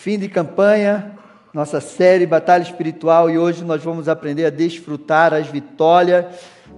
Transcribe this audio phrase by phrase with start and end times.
[0.00, 1.12] Fim de campanha,
[1.52, 6.24] nossa série Batalha Espiritual, e hoje nós vamos aprender a desfrutar as vitórias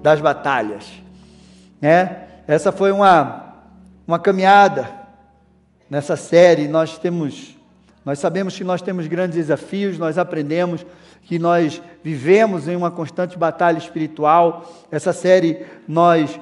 [0.02, 0.90] das batalhas.
[1.80, 2.24] Né?
[2.48, 3.62] Essa foi uma,
[4.08, 4.90] uma caminhada
[5.88, 7.56] nessa série, nós temos,
[8.04, 10.84] nós sabemos que nós temos grandes desafios, nós aprendemos
[11.22, 14.68] que nós vivemos em uma constante batalha espiritual.
[14.90, 16.40] Essa série nós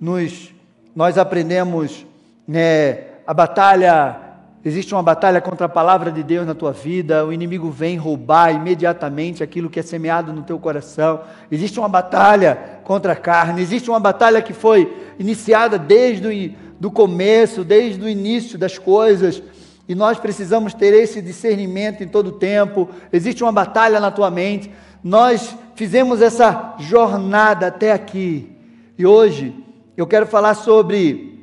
[0.00, 0.54] nos
[0.94, 2.06] nós aprendemos
[2.46, 4.31] né, a batalha,
[4.64, 8.54] existe uma batalha contra a palavra de Deus na tua vida, o inimigo vem roubar
[8.54, 11.20] imediatamente aquilo que é semeado no teu coração.
[11.50, 17.64] Existe uma batalha contra a carne, existe uma batalha que foi iniciada desde o começo,
[17.64, 19.42] desde o início das coisas.
[19.88, 22.88] E nós precisamos ter esse discernimento em todo o tempo.
[23.12, 24.70] Existe uma batalha na tua mente.
[25.02, 28.52] Nós fizemos essa jornada até aqui.
[28.96, 29.54] E hoje
[29.96, 31.41] eu quero falar sobre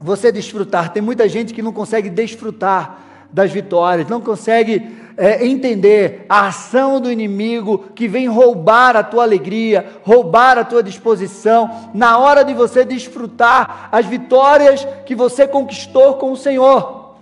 [0.00, 0.92] você desfrutar.
[0.92, 7.00] Tem muita gente que não consegue desfrutar das vitórias, não consegue é, entender a ação
[7.00, 12.54] do inimigo que vem roubar a tua alegria, roubar a tua disposição, na hora de
[12.54, 17.16] você desfrutar as vitórias que você conquistou com o Senhor.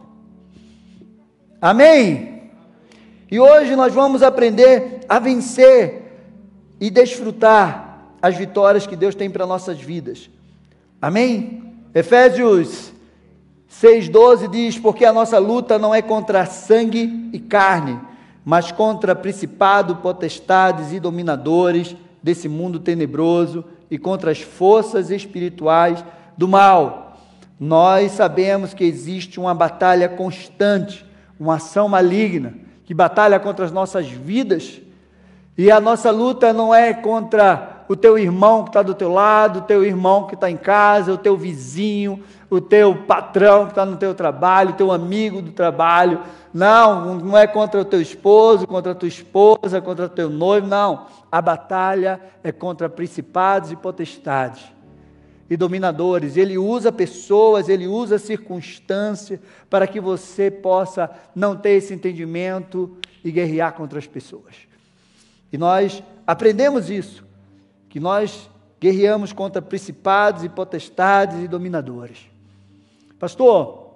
[1.61, 2.51] Amém?
[3.31, 6.03] E hoje nós vamos aprender a vencer
[6.81, 10.31] e desfrutar as vitórias que Deus tem para nossas vidas.
[11.01, 11.66] Amém?
[11.97, 12.93] Efésios
[13.73, 17.99] 6,12 diz: Porque a nossa luta não é contra sangue e carne,
[18.45, 26.05] mas contra principado, potestades e dominadores desse mundo tenebroso e contra as forças espirituais
[26.37, 27.17] do mal.
[27.59, 31.03] Nós sabemos que existe uma batalha constante,
[31.41, 32.53] uma ação maligna
[32.85, 34.83] que batalha contra as nossas vidas,
[35.57, 39.61] e a nossa luta não é contra o teu irmão que está do teu lado,
[39.61, 43.85] o teu irmão que está em casa, o teu vizinho, o teu patrão que está
[43.85, 46.21] no teu trabalho, o teu amigo do trabalho.
[46.53, 50.67] Não, não é contra o teu esposo, contra a tua esposa, contra o teu noivo,
[50.67, 51.07] não.
[51.31, 54.65] A batalha é contra principados e potestades
[55.49, 56.37] e dominadores.
[56.37, 63.31] Ele usa pessoas, ele usa circunstâncias para que você possa não ter esse entendimento e
[63.31, 64.55] guerrear contra as pessoas.
[65.53, 67.26] E nós aprendemos isso
[67.97, 72.29] que nós guerreamos contra principados e potestades e dominadores.
[73.19, 73.95] Pastor,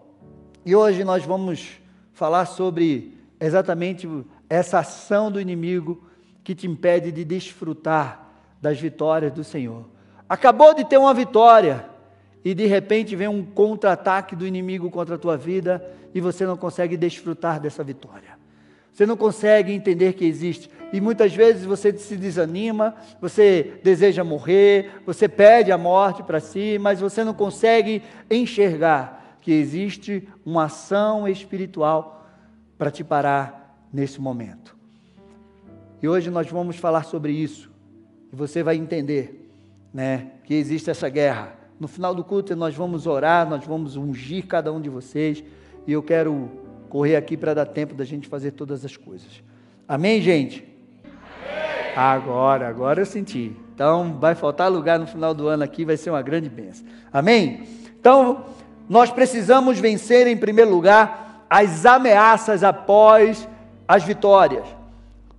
[0.64, 1.72] e hoje nós vamos
[2.14, 4.08] falar sobre exatamente
[4.48, 6.02] essa ação do inimigo
[6.42, 8.26] que te impede de desfrutar
[8.58, 9.84] das vitórias do Senhor.
[10.26, 11.84] Acabou de ter uma vitória
[12.42, 16.56] e de repente vem um contra-ataque do inimigo contra a tua vida e você não
[16.56, 18.39] consegue desfrutar dessa vitória.
[19.00, 20.68] Você não consegue entender que existe.
[20.92, 26.78] E muitas vezes você se desanima, você deseja morrer, você pede a morte para si,
[26.78, 32.26] mas você não consegue enxergar que existe uma ação espiritual
[32.76, 34.76] para te parar nesse momento.
[36.02, 37.70] E hoje nós vamos falar sobre isso.
[38.30, 39.50] E você vai entender,
[39.94, 41.54] né, que existe essa guerra.
[41.80, 45.42] No final do culto nós vamos orar, nós vamos ungir cada um de vocês,
[45.86, 46.50] e eu quero
[46.90, 49.42] correr aqui para dar tempo da gente fazer todas as coisas.
[49.88, 50.66] Amém, gente?
[51.04, 51.94] Amém.
[51.96, 53.56] Agora, agora eu senti.
[53.72, 56.84] Então, vai faltar lugar no final do ano aqui, vai ser uma grande bênção.
[57.12, 57.62] Amém?
[57.98, 58.44] Então,
[58.88, 63.48] nós precisamos vencer em primeiro lugar as ameaças após
[63.86, 64.66] as vitórias.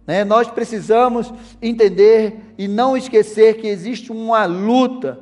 [0.07, 0.23] Né?
[0.23, 5.19] Nós precisamos entender e não esquecer que existe uma luta.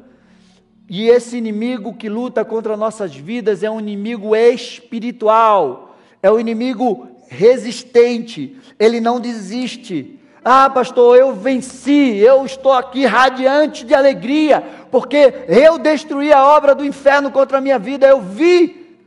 [0.88, 5.89] E esse inimigo que luta contra nossas vidas é um inimigo espiritual
[6.22, 10.20] é o inimigo resistente, ele não desiste.
[10.44, 16.74] Ah, pastor, eu venci, eu estou aqui radiante de alegria, porque eu destruí a obra
[16.74, 18.98] do inferno contra a minha vida, eu vi.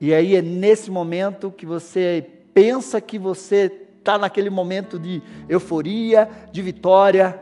[0.00, 6.28] E aí é nesse momento que você pensa que você está naquele momento de euforia,
[6.50, 7.38] de vitória,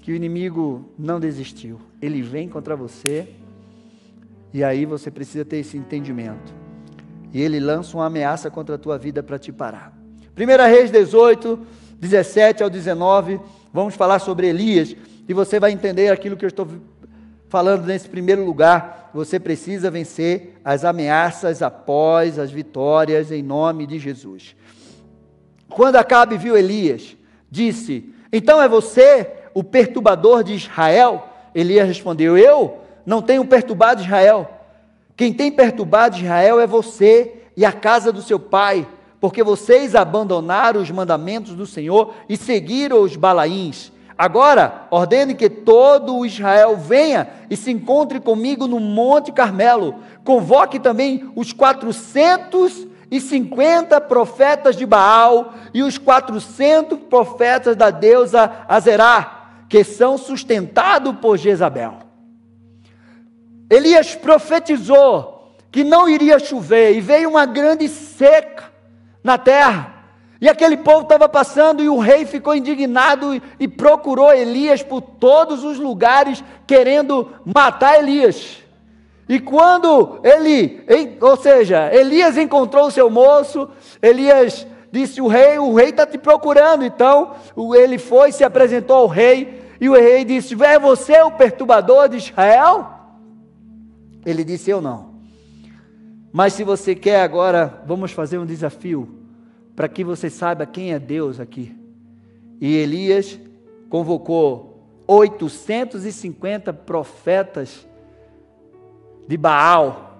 [0.00, 1.80] que o inimigo não desistiu.
[2.00, 3.26] Ele vem contra você,
[4.54, 6.65] e aí você precisa ter esse entendimento
[7.32, 9.92] e ele lança uma ameaça contra a tua vida para te parar.
[10.36, 11.58] 1 Reis 18,
[11.98, 13.40] 17 ao 19,
[13.72, 14.94] vamos falar sobre Elias
[15.28, 16.68] e você vai entender aquilo que eu estou
[17.48, 19.10] falando nesse primeiro lugar.
[19.14, 24.54] Você precisa vencer as ameaças após as vitórias em nome de Jesus.
[25.68, 27.16] Quando Acabe viu Elias,
[27.50, 31.28] disse: Então é você o perturbador de Israel?
[31.54, 34.55] Elias respondeu: Eu não tenho perturbado Israel
[35.16, 38.86] quem tem perturbado Israel é você e a casa do seu pai,
[39.18, 43.90] porque vocês abandonaram os mandamentos do Senhor e seguiram os balaíns.
[44.18, 49.96] Agora, ordene que todo o Israel venha e se encontre comigo no Monte Carmelo.
[50.22, 58.50] Convoque também os quatrocentos e 50 profetas de Baal e os 400 profetas da deusa
[58.68, 62.05] Azerá, que são sustentados por Jezabel.
[63.68, 68.64] Elias profetizou que não iria chover e veio uma grande seca
[69.22, 69.94] na terra.
[70.40, 75.64] E aquele povo estava passando e o rei ficou indignado e, procurou Elias por todos
[75.64, 78.58] os lugares, querendo matar Elias.
[79.28, 80.84] E quando ele,
[81.20, 83.68] ou seja, Elias encontrou o seu moço,
[84.00, 86.84] Elias disse: O rei, o rei está te procurando.
[86.84, 87.32] Então
[87.74, 92.18] ele foi, se apresentou ao rei, e o rei disse: É você o perturbador de
[92.18, 92.95] Israel?
[94.26, 95.14] Ele disse: Eu não.
[96.32, 99.08] Mas se você quer agora, vamos fazer um desafio
[99.76, 101.74] para que você saiba quem é Deus aqui.
[102.60, 103.38] E Elias
[103.88, 107.86] convocou 850 profetas
[109.28, 110.18] de Baal,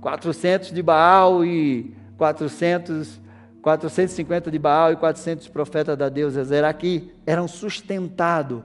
[0.00, 3.20] 400 de Baal e 400,
[3.62, 8.62] 450 de Baal e 400 profetas da deusa Zeraqui eram sustentados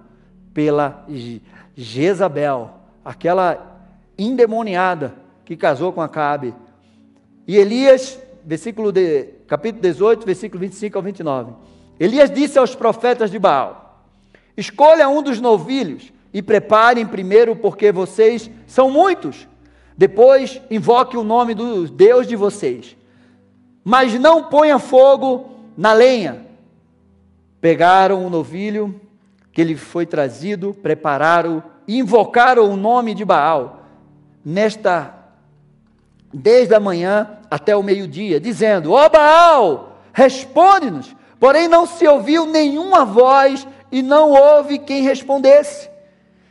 [0.53, 1.05] pela
[1.75, 2.71] Jezabel,
[3.05, 3.68] aquela
[4.19, 6.53] endemoniada que casou com Acabe.
[7.47, 11.53] E Elias, versículo de, capítulo 18, versículo 25 ao 29.
[11.99, 14.03] Elias disse aos profetas de Baal:
[14.55, 19.47] Escolha um dos novilhos e preparem primeiro, porque vocês são muitos.
[19.97, 22.95] Depois, invoque o nome do Deus de vocês.
[23.83, 26.45] Mas não ponha fogo na lenha.
[27.59, 29.01] Pegaram o novilho
[29.51, 31.63] que lhe foi trazido, prepararam
[31.97, 33.78] invocaram o nome de Baal.
[34.43, 35.19] Nesta
[36.33, 41.15] desde a manhã até o meio-dia, dizendo: Ó Baal, responde-nos.
[41.39, 45.89] Porém não se ouviu nenhuma voz e não houve quem respondesse.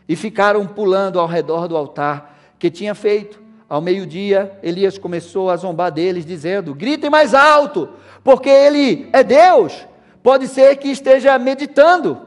[0.09, 3.49] E ficaram pulando ao redor do altar que tinha feito.
[3.69, 7.91] Ao meio-dia, Elias começou a zombar deles, dizendo: Gritem mais alto,
[8.25, 9.87] porque ele é Deus.
[10.23, 12.19] Pode ser que esteja meditando,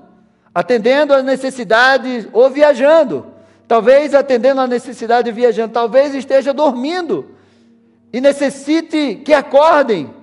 [0.53, 3.31] atendendo às necessidades ou viajando.
[3.71, 7.29] Talvez atendendo à necessidade de viajando, talvez esteja dormindo
[8.12, 10.13] e necessite que acordem.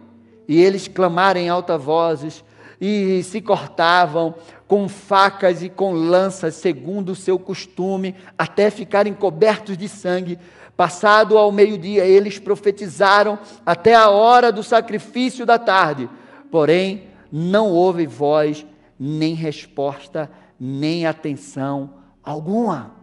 [0.47, 2.45] E eles clamaram em alta vozes
[2.79, 4.35] e se cortavam
[4.67, 10.39] com facas e com lanças, segundo o seu costume, até ficarem cobertos de sangue.
[10.77, 16.06] Passado ao meio-dia, eles profetizaram até a hora do sacrifício da tarde.
[16.50, 18.67] Porém, não houve voz,
[19.00, 20.31] nem resposta,
[20.61, 22.98] nem atenção alguma.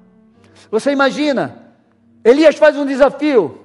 [0.72, 1.74] Você imagina?
[2.24, 3.60] Elias faz um desafio.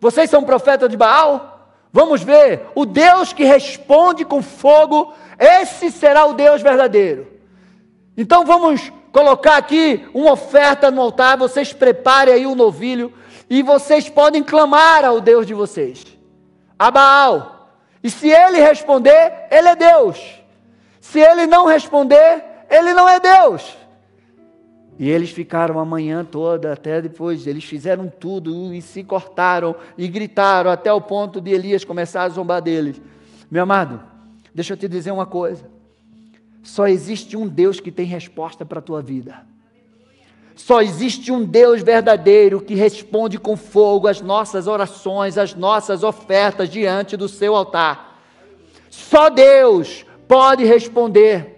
[0.00, 1.68] Vocês são profetas de Baal?
[1.92, 2.66] Vamos ver.
[2.74, 7.26] O Deus que responde com fogo, esse será o Deus verdadeiro.
[8.16, 11.36] Então vamos colocar aqui uma oferta no altar.
[11.36, 13.12] Vocês preparem aí o um novilho
[13.48, 16.04] e vocês podem clamar ao Deus de vocês,
[16.78, 17.70] a Baal.
[18.02, 20.20] E se ele responder, ele é Deus.
[21.00, 23.76] Se ele não responder, ele não é Deus.
[24.98, 30.06] E eles ficaram a manhã toda, até depois, eles fizeram tudo e se cortaram e
[30.06, 33.00] gritaram até o ponto de Elias começar a zombar deles.
[33.50, 34.00] Meu amado,
[34.54, 35.68] deixa eu te dizer uma coisa:
[36.62, 39.44] só existe um Deus que tem resposta para a tua vida.
[40.54, 46.70] Só existe um Deus verdadeiro que responde com fogo as nossas orações, as nossas ofertas
[46.70, 48.20] diante do seu altar.
[48.88, 51.53] Só Deus pode responder.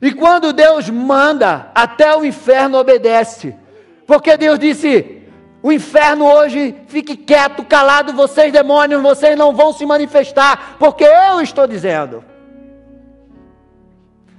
[0.00, 3.54] E quando Deus manda, até o inferno obedece.
[4.06, 5.22] Porque Deus disse:
[5.62, 11.40] o inferno hoje fique quieto, calado, vocês demônios, vocês não vão se manifestar, porque eu
[11.40, 12.22] estou dizendo.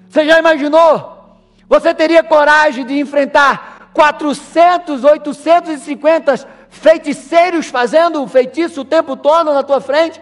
[0.07, 1.39] Você já imaginou?
[1.67, 9.63] Você teria coragem de enfrentar 400, 850 feiticeiros fazendo um feitiço o tempo todo na
[9.63, 10.21] tua frente?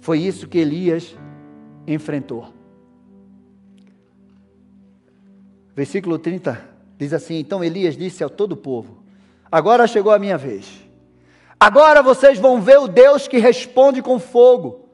[0.00, 1.16] Foi isso que Elias
[1.86, 2.48] enfrentou.
[5.74, 6.60] Versículo 30
[6.98, 8.98] diz assim: Então Elias disse ao todo o povo:
[9.50, 10.66] Agora chegou a minha vez.
[11.58, 14.88] Agora vocês vão ver o Deus que responde com fogo.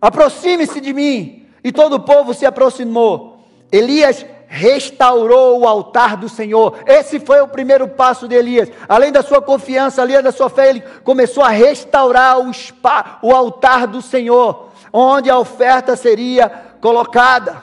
[0.00, 1.46] Aproxime-se de mim.
[1.62, 3.40] E todo o povo se aproximou.
[3.72, 6.78] Elias restaurou o altar do Senhor.
[6.86, 8.70] Esse foi o primeiro passo de Elias.
[8.88, 13.32] Além da sua confiança, além da sua fé, ele começou a restaurar o, spa, o
[13.32, 14.65] altar do Senhor,
[14.98, 16.48] onde a oferta seria
[16.80, 17.62] colocada.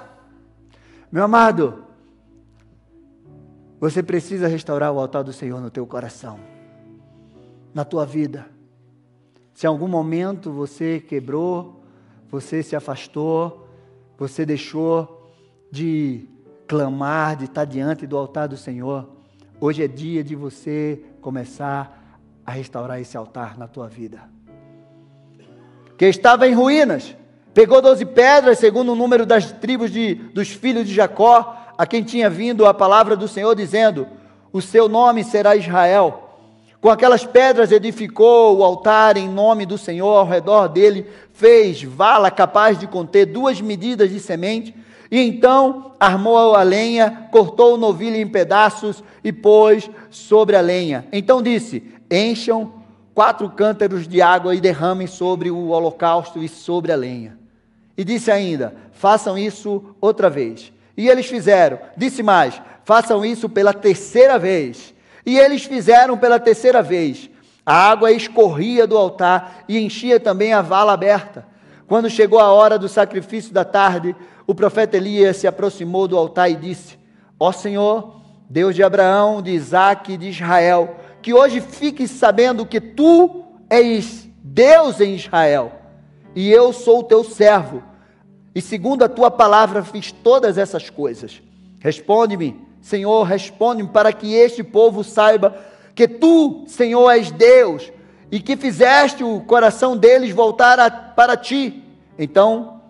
[1.11, 1.83] Meu amado,
[3.79, 6.39] você precisa restaurar o altar do Senhor no teu coração,
[7.73, 8.45] na tua vida.
[9.51, 11.83] Se em algum momento você quebrou,
[12.29, 13.67] você se afastou,
[14.15, 15.33] você deixou
[15.71, 16.29] de
[16.67, 19.09] clamar, de estar diante do altar do Senhor.
[19.59, 24.21] Hoje é dia de você começar a restaurar esse altar na tua vida.
[25.97, 27.15] Que estava em ruínas,
[27.53, 32.03] pegou doze pedras, segundo o número das tribos de, dos filhos de Jacó, a quem
[32.03, 34.07] tinha vindo a palavra do Senhor, dizendo:
[34.51, 36.19] O seu nome será Israel.
[36.83, 42.29] Com aquelas pedras edificou o altar em nome do Senhor, ao redor dele fez vala
[42.29, 44.75] capaz de conter duas medidas de semente,
[45.09, 51.07] e então armou a lenha, cortou o novilho em pedaços e pôs sobre a lenha.
[51.13, 52.73] Então disse: Encham
[53.13, 57.42] quatro cântaros de água e derramem sobre o holocausto e sobre a lenha.
[57.97, 60.71] E disse ainda: Façam isso outra vez.
[60.95, 61.79] E eles fizeram.
[61.95, 64.93] Disse mais: Façam isso pela terceira vez.
[65.25, 67.29] E eles fizeram pela terceira vez.
[67.65, 71.47] A água escorria do altar e enchia também a vala aberta.
[71.87, 76.49] Quando chegou a hora do sacrifício da tarde, o profeta Elias se aproximou do altar
[76.49, 76.97] e disse:
[77.39, 82.81] Ó Senhor, Deus de Abraão, de Isaac e de Israel, que hoje fiques sabendo que
[82.81, 85.71] tu és Deus em Israel,
[86.35, 87.83] e eu sou o teu servo,
[88.53, 91.41] e segundo a tua palavra fiz todas essas coisas.
[91.79, 95.57] Responde-me Senhor, responde-me para que este povo saiba
[95.95, 97.89] que tu, Senhor, és Deus
[98.29, 101.81] e que fizeste o coração deles voltar a, para ti.
[102.19, 102.81] Então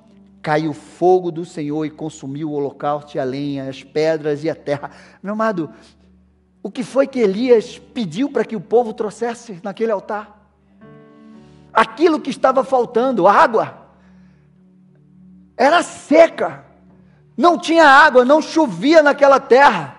[0.42, 4.90] caiu fogo do Senhor e consumiu o holocausto a lenha, as pedras e a terra.
[5.22, 5.70] Meu amado,
[6.64, 10.43] o que foi que Elias pediu para que o povo trouxesse naquele altar?
[11.74, 13.88] Aquilo que estava faltando, água.
[15.58, 16.66] Era seca.
[17.36, 19.98] Não tinha água, não chovia naquela terra.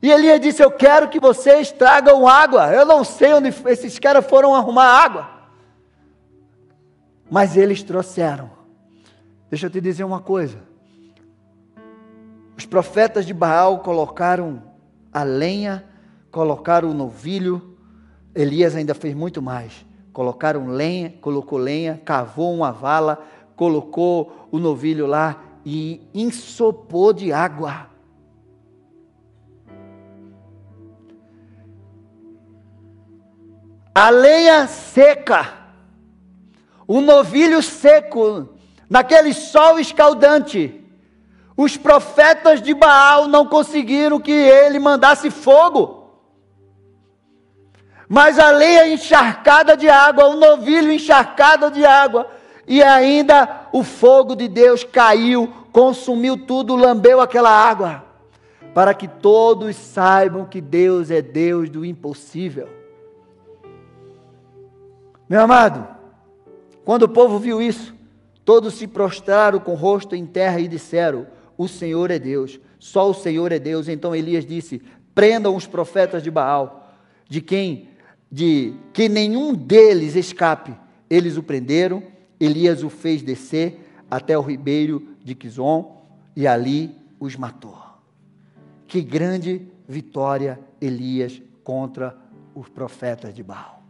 [0.00, 2.72] E Elias disse: Eu quero que vocês tragam água.
[2.72, 5.30] Eu não sei onde esses caras foram arrumar água.
[7.30, 8.50] Mas eles trouxeram.
[9.50, 10.58] Deixa eu te dizer uma coisa.
[12.56, 14.62] Os profetas de Baal colocaram
[15.12, 15.84] a lenha,
[16.30, 17.76] colocaram o novilho.
[18.34, 19.84] Elias ainda fez muito mais.
[20.14, 23.18] Colocaram lenha, colocou lenha, cavou uma vala,
[23.56, 27.88] colocou o novilho lá e ensopou de água.
[33.92, 35.52] A lenha seca,
[36.86, 38.50] o novilho seco,
[38.88, 40.80] naquele sol escaldante.
[41.56, 46.03] Os profetas de Baal não conseguiram que ele mandasse fogo.
[48.08, 52.28] Mas a lenha encharcada de água, o novilho encharcado de água,
[52.66, 58.04] e ainda o fogo de Deus caiu, consumiu tudo, lambeu aquela água,
[58.72, 62.68] para que todos saibam que Deus é Deus do impossível.
[65.28, 65.86] Meu amado,
[66.84, 67.94] quando o povo viu isso,
[68.44, 73.08] todos se prostraram com o rosto em terra e disseram: O Senhor é Deus, só
[73.08, 73.88] o Senhor é Deus.
[73.88, 74.82] Então Elias disse:
[75.14, 76.90] Prendam os profetas de Baal,
[77.26, 77.88] de quem
[78.34, 80.74] de que nenhum deles escape.
[81.08, 82.02] Eles o prenderam
[82.40, 87.78] Elias o fez descer até o ribeiro de Quizon e ali os matou.
[88.88, 92.18] Que grande vitória Elias contra
[92.56, 93.84] os profetas de Baal.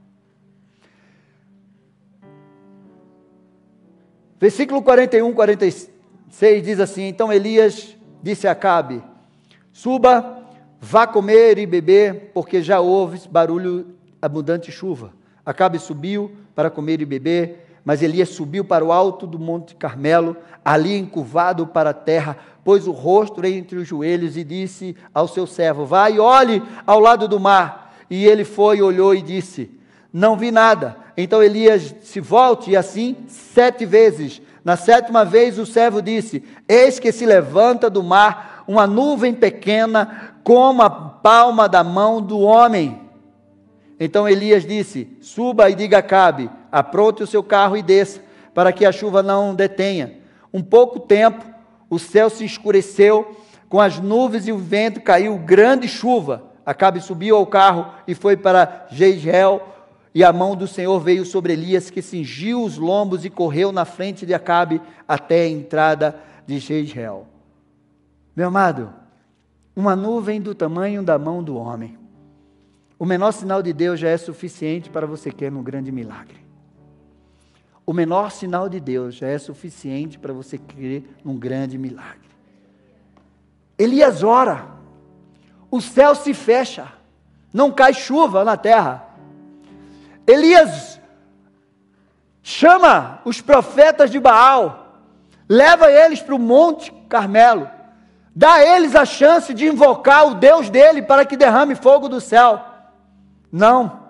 [4.39, 9.03] Versículo 41, 46 diz assim: Então Elias disse a Acabe:
[9.73, 10.47] Suba,
[10.79, 13.95] vá comer e beber, porque já houve barulho
[14.25, 15.13] abundante chuva.
[15.45, 20.37] Acabe subiu para comer e beber mas Elias subiu para o alto do Monte Carmelo,
[20.65, 25.47] ali encurvado para a terra, pôs o rosto entre os joelhos e disse ao seu
[25.47, 27.95] servo: Vai olhe ao lado do mar.
[28.09, 29.71] E ele foi, olhou e disse:
[30.11, 30.97] Não vi nada.
[31.15, 34.41] Então Elias se volte, e assim sete vezes.
[34.65, 40.33] Na sétima vez o servo disse: Eis que se levanta do mar uma nuvem pequena,
[40.43, 43.04] como a palma da mão do homem.
[43.99, 48.21] Então Elias disse: Suba e diga a Cabe: apronte o seu carro e desça,
[48.53, 50.19] para que a chuva não detenha.
[50.53, 51.45] Um pouco tempo,
[51.89, 53.37] o céu se escureceu,
[53.69, 56.45] com as nuvens e o vento caiu grande chuva.
[56.65, 59.61] Acabe subiu ao carro e foi para Jezreel,
[60.15, 63.85] e a mão do Senhor veio sobre Elias, que cingiu os lombos e correu na
[63.85, 67.27] frente de Acabe até a entrada de Jezreel.
[68.35, 68.93] Meu amado,
[69.77, 72.04] uma nuvem do tamanho da mão do homem.
[72.99, 76.45] O menor sinal de Deus já é suficiente para você querer um grande milagre.
[77.87, 82.31] O menor sinal de Deus já é suficiente para você crer num grande milagre.
[83.79, 84.67] Elias ora,
[85.71, 86.91] o céu se fecha,
[87.53, 89.07] não cai chuva na terra.
[90.27, 90.99] Elias
[92.43, 95.03] chama os profetas de Baal,
[95.47, 97.69] leva eles para o Monte Carmelo,
[98.35, 102.21] dá a eles a chance de invocar o Deus dele para que derrame fogo do
[102.21, 102.74] céu.
[103.57, 104.01] Não,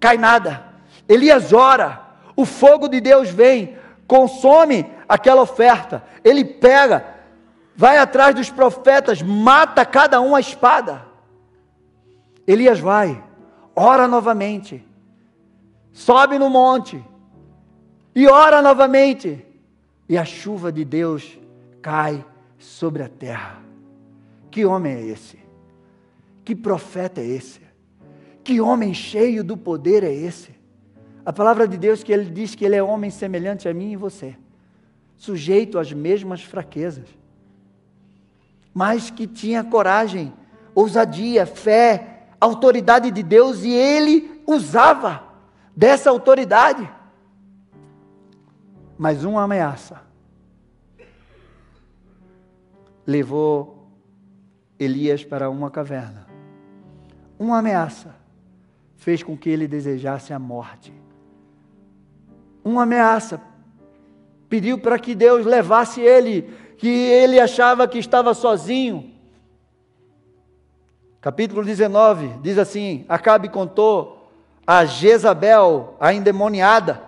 [0.00, 0.64] cai nada.
[1.06, 2.00] Elias ora,
[2.34, 3.76] o fogo de Deus vem,
[4.06, 6.02] consome aquela oferta.
[6.24, 7.04] Ele pega,
[7.76, 11.04] vai atrás dos profetas, mata cada um a espada.
[12.46, 13.22] Elias vai,
[13.74, 14.82] ora novamente,
[15.92, 17.04] sobe no monte
[18.14, 19.44] e ora novamente,
[20.08, 21.38] e a chuva de Deus
[21.82, 22.24] cai
[22.58, 23.58] sobre a terra.
[24.50, 25.38] Que homem é esse?
[26.42, 27.65] Que profeta é esse?
[28.46, 30.54] Que homem cheio do poder é esse?
[31.24, 33.96] A palavra de Deus que ele diz que ele é homem semelhante a mim e
[33.96, 34.36] você,
[35.16, 37.08] sujeito às mesmas fraquezas,
[38.72, 40.32] mas que tinha coragem,
[40.76, 45.24] ousadia, fé, autoridade de Deus e ele usava
[45.74, 46.88] dessa autoridade.
[48.96, 50.02] Mas uma ameaça
[53.04, 53.90] levou
[54.78, 56.28] Elias para uma caverna.
[57.40, 58.24] Uma ameaça
[59.06, 60.92] fez com que ele desejasse a morte
[62.64, 63.40] uma ameaça.
[64.48, 69.12] Pediu para que Deus levasse ele, que ele achava que estava sozinho.
[71.20, 74.28] Capítulo 19 diz assim: Acabe contou
[74.66, 77.00] a Jezabel, a endemoniada,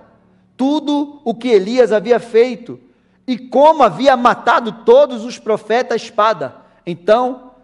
[0.56, 2.78] tudo o que Elias havia feito
[3.26, 6.54] e como havia matado todos os profetas à espada.
[6.86, 7.54] Então,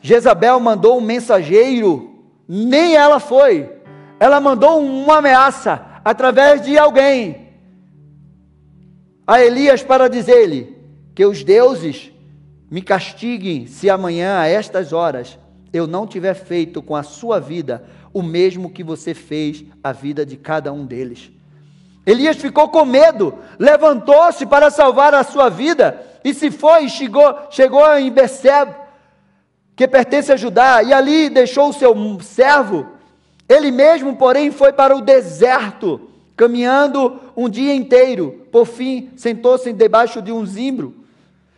[0.00, 2.11] Jezabel mandou um mensageiro,
[2.54, 3.72] nem ela foi,
[4.20, 7.48] ela mandou uma ameaça através de alguém
[9.26, 10.76] a Elias para dizer-lhe
[11.14, 12.12] que os deuses
[12.70, 15.38] me castiguem se amanhã a estas horas
[15.72, 20.26] eu não tiver feito com a sua vida o mesmo que você fez a vida
[20.26, 21.30] de cada um deles.
[22.04, 27.96] Elias ficou com medo, levantou-se para salvar a sua vida e se foi, chegou, chegou
[27.96, 28.81] em Beceb,
[29.74, 32.86] que pertence a Judá, e ali deixou o seu servo
[33.52, 36.00] ele mesmo, porém, foi para o deserto,
[36.34, 38.46] caminhando um dia inteiro.
[38.50, 40.94] Por fim, sentou-se debaixo de um zimbro.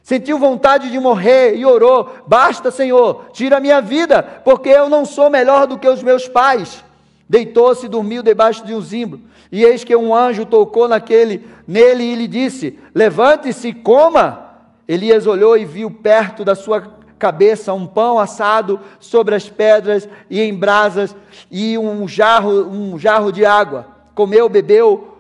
[0.03, 5.05] Sentiu vontade de morrer e orou: Basta, Senhor, tira a minha vida, porque eu não
[5.05, 6.83] sou melhor do que os meus pais.
[7.29, 9.21] Deitou-se e dormiu debaixo de um zimbro.
[9.53, 14.41] E eis que um anjo tocou naquele, nele e lhe disse: Levante-se e coma.
[14.89, 16.81] Elias olhou e viu perto da sua
[17.19, 21.15] cabeça um pão assado sobre as pedras e em brasas
[21.51, 23.87] e um jarro, um jarro de água.
[24.15, 25.17] Comeu, bebeu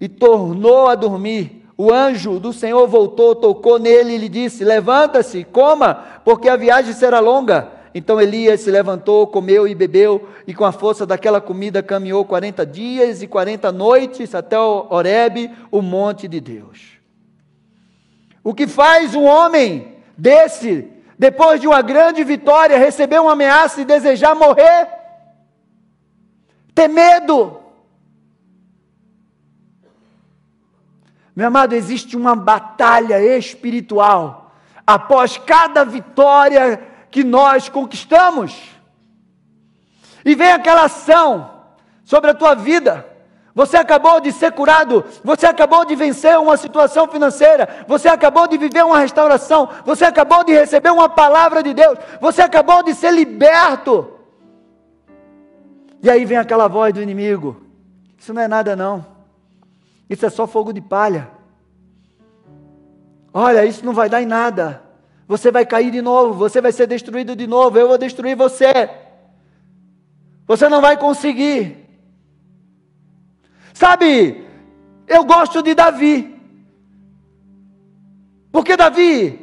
[0.00, 1.64] e tornou a dormir.
[1.76, 6.92] O anjo do Senhor voltou, tocou nele e lhe disse: Levanta-se, coma, porque a viagem
[6.92, 7.78] será longa.
[7.94, 12.66] Então Elias se levantou, comeu e bebeu, e com a força daquela comida caminhou 40
[12.66, 16.98] dias e 40 noites até o Horebe, o monte de Deus.
[18.42, 23.84] O que faz um homem desse depois de uma grande vitória, receber uma ameaça e
[23.84, 24.88] desejar morrer,
[26.74, 27.60] ter medo.
[31.34, 34.52] Meu amado, existe uma batalha espiritual
[34.86, 38.70] após cada vitória que nós conquistamos.
[40.24, 41.64] E vem aquela ação
[42.04, 43.07] sobre a tua vida
[43.58, 48.56] você acabou de ser curado, você acabou de vencer uma situação financeira, você acabou de
[48.56, 53.12] viver uma restauração, você acabou de receber uma palavra de Deus, você acabou de ser
[53.12, 54.12] liberto.
[56.00, 57.60] E aí vem aquela voz do inimigo:
[58.16, 59.04] Isso não é nada, não,
[60.08, 61.28] isso é só fogo de palha.
[63.34, 64.84] Olha, isso não vai dar em nada.
[65.26, 68.88] Você vai cair de novo, você vai ser destruído de novo, eu vou destruir você.
[70.46, 71.87] Você não vai conseguir.
[73.78, 74.44] Sabe,
[75.06, 76.36] eu gosto de Davi.
[78.50, 79.38] Porque Davi,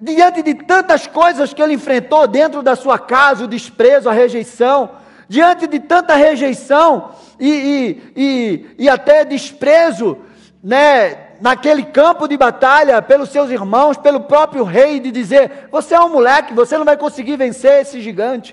[0.00, 4.90] diante de tantas coisas que ele enfrentou dentro da sua casa, o desprezo, a rejeição,
[5.28, 10.18] diante de tanta rejeição e, e, e, e até desprezo,
[10.60, 16.00] né, naquele campo de batalha, pelos seus irmãos, pelo próprio rei, de dizer: Você é
[16.00, 18.52] um moleque, você não vai conseguir vencer esse gigante.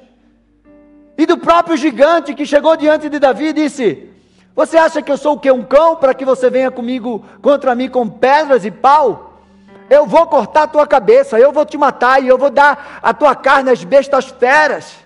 [1.18, 4.11] E do próprio gigante que chegou diante de Davi e disse:
[4.56, 5.52] você acha que eu sou o que?
[5.52, 9.42] Um cão para que você venha comigo contra mim com pedras e pau?
[9.90, 13.14] Eu vou cortar a tua cabeça, eu vou te matar e eu vou dar a
[13.14, 14.98] tua carne às bestas feras.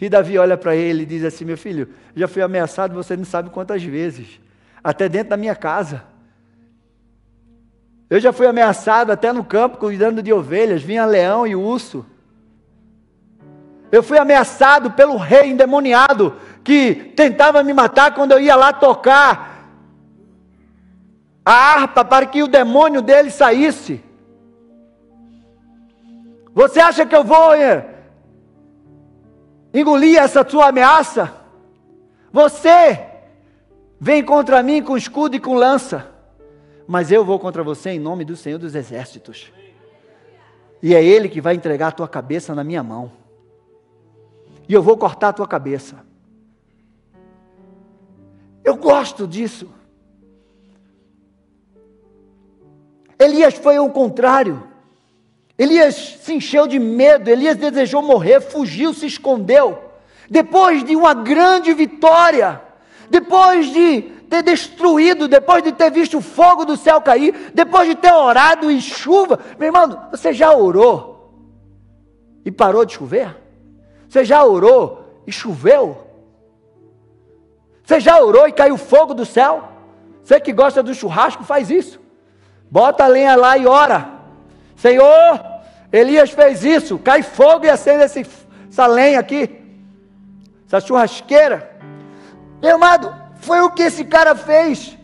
[0.00, 3.24] E Davi olha para ele e diz assim: Meu filho, já fui ameaçado, você não
[3.24, 4.40] sabe quantas vezes,
[4.82, 6.02] até dentro da minha casa.
[8.10, 12.04] Eu já fui ameaçado até no campo cuidando de ovelhas, vinha leão e urso.
[13.90, 19.54] Eu fui ameaçado pelo rei endemoniado que tentava me matar quando eu ia lá tocar
[21.44, 24.02] a harpa para que o demônio dele saísse.
[26.54, 27.86] Você acha que eu vou é,
[29.74, 31.34] engolir essa sua ameaça?
[32.32, 33.06] Você
[34.00, 36.10] vem contra mim com escudo e com lança,
[36.86, 39.52] mas eu vou contra você em nome do Senhor dos Exércitos.
[40.82, 43.12] E é Ele que vai entregar a tua cabeça na minha mão.
[44.66, 46.13] E eu vou cortar a tua cabeça.
[48.64, 49.68] Eu gosto disso.
[53.18, 54.62] Elias foi ao contrário.
[55.56, 59.78] Elias se encheu de medo, Elias desejou morrer, fugiu, se escondeu.
[60.28, 62.60] Depois de uma grande vitória,
[63.08, 67.94] depois de ter destruído, depois de ter visto o fogo do céu cair, depois de
[67.94, 71.32] ter orado em chuva, meu irmão, você já orou
[72.44, 73.36] e parou de chover?
[74.08, 75.98] Você já orou e choveu?
[77.84, 79.68] Você já orou e caiu fogo do céu?
[80.22, 82.00] Você que gosta do churrasco, faz isso.
[82.70, 84.08] Bota a lenha lá e ora.
[84.74, 85.40] Senhor,
[85.92, 88.26] Elias fez isso, cai fogo e acende esse,
[88.68, 89.62] essa lenha aqui,
[90.66, 91.78] essa churrasqueira.
[92.60, 94.98] Meu amado, foi o que esse cara fez.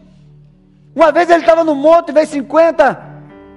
[0.95, 3.11] Uma vez ele estava no monte veio 50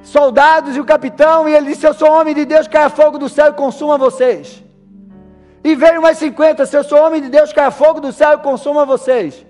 [0.03, 3.29] soldados e o capitão, e ele disse: Eu sou homem de Deus, caia fogo do
[3.29, 4.62] céu e consuma vocês.
[5.63, 8.37] E veio mais 50, se eu sou homem de Deus, caia fogo do céu e
[8.39, 9.45] consuma vocês.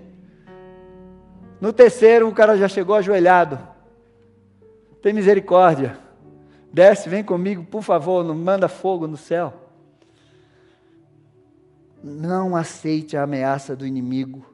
[1.60, 3.58] No terceiro, o cara já chegou ajoelhado.
[5.02, 5.98] Tem misericórdia.
[6.72, 9.52] Desce, vem comigo, por favor, não manda fogo no céu.
[12.02, 14.44] Não aceite a ameaça do inimigo.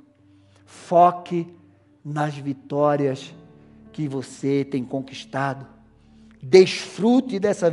[0.65, 1.53] Foque
[2.05, 3.35] nas vitórias
[3.93, 5.67] que você tem conquistado.
[6.43, 7.71] Desfrute dessa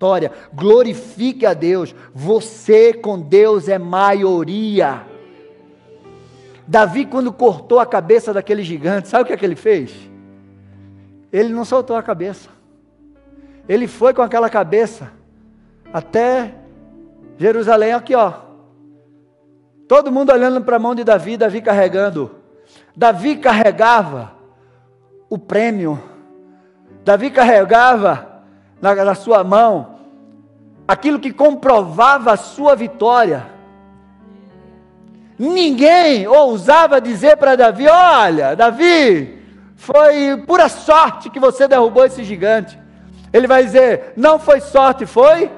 [0.00, 0.32] vitória.
[0.54, 1.94] Glorifique a Deus.
[2.14, 5.02] Você com Deus é maioria.
[6.66, 9.92] Davi, quando cortou a cabeça daquele gigante, sabe o que, é que ele fez?
[11.30, 12.48] Ele não soltou a cabeça.
[13.68, 15.12] Ele foi com aquela cabeça
[15.92, 16.54] até
[17.36, 18.32] Jerusalém, aqui ó,
[19.86, 22.30] Todo mundo olhando para a mão de Davi, Davi carregando.
[22.96, 24.32] Davi carregava
[25.28, 26.00] o prêmio.
[27.04, 28.29] Davi carregava
[28.80, 30.00] na, na sua mão
[30.90, 33.46] aquilo que comprovava a sua vitória.
[35.38, 39.38] Ninguém ousava dizer para Davi: Olha, Davi,
[39.76, 42.76] foi pura sorte que você derrubou esse gigante.
[43.32, 45.50] Ele vai dizer: Não foi sorte, foi?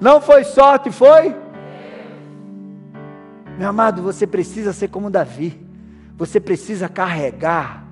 [0.00, 1.34] Não foi sorte, foi?
[3.56, 5.64] Meu amado, você precisa ser como Davi.
[6.18, 7.85] Você precisa carregar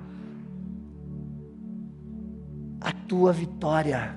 [2.85, 4.15] a tua vitória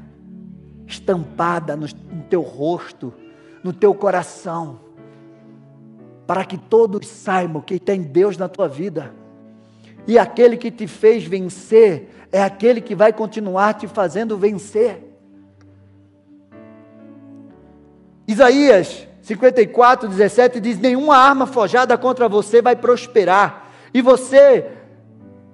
[0.86, 3.14] estampada no, no teu rosto,
[3.64, 4.80] no teu coração,
[6.26, 9.14] para que todos saibam que tem Deus na tua vida.
[10.06, 15.02] E aquele que te fez vencer é aquele que vai continuar te fazendo vencer.
[18.26, 24.77] Isaías 54, 17 diz: Nenhuma arma forjada contra você vai prosperar, e você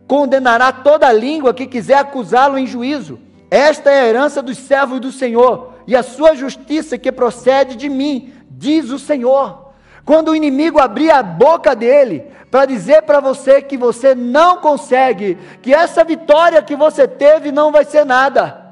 [0.06, 3.18] condenará toda língua que quiser acusá-lo em juízo.
[3.50, 7.88] Esta é a herança dos servos do Senhor, e a sua justiça que procede de
[7.88, 9.72] mim, diz o Senhor.
[10.04, 15.38] Quando o inimigo abrir a boca dele para dizer para você que você não consegue,
[15.62, 18.64] que essa vitória que você teve não vai ser nada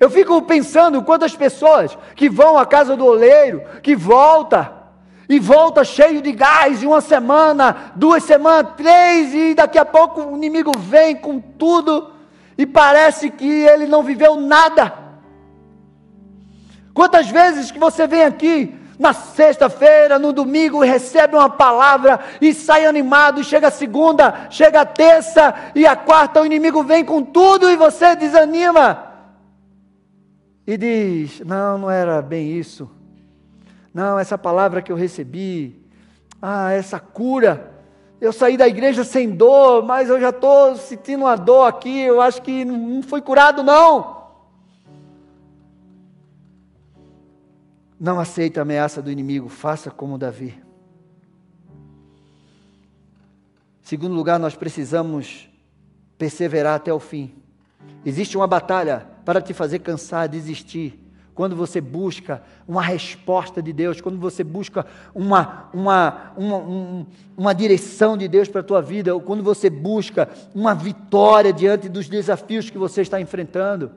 [0.00, 4.72] eu fico pensando quantas pessoas que vão à casa do oleiro, que volta,
[5.30, 10.20] e volta cheio de gás, e uma semana, duas semanas, três, e daqui a pouco
[10.20, 12.10] o inimigo vem com tudo,
[12.58, 14.92] e parece que ele não viveu nada.
[16.92, 22.84] Quantas vezes que você vem aqui na sexta-feira, no domingo, recebe uma palavra e sai
[22.84, 27.22] animado, e chega a segunda, chega a terça e a quarta, o inimigo vem com
[27.22, 29.06] tudo e você desanima
[30.66, 32.90] e diz: Não, não era bem isso.
[33.92, 35.84] Não, essa palavra que eu recebi,
[36.40, 37.74] ah, essa cura.
[38.20, 42.00] Eu saí da igreja sem dor, mas eu já estou sentindo uma dor aqui.
[42.00, 44.20] Eu acho que não fui curado, não.
[47.98, 50.54] Não aceite a ameaça do inimigo, faça como Davi.
[53.82, 55.50] Segundo lugar, nós precisamos
[56.16, 57.34] perseverar até o fim.
[58.04, 60.99] Existe uma batalha para te fazer cansar, desistir.
[61.40, 67.54] Quando você busca uma resposta de Deus, quando você busca uma, uma, uma, um, uma
[67.54, 72.10] direção de Deus para a tua vida, ou quando você busca uma vitória diante dos
[72.10, 73.90] desafios que você está enfrentando.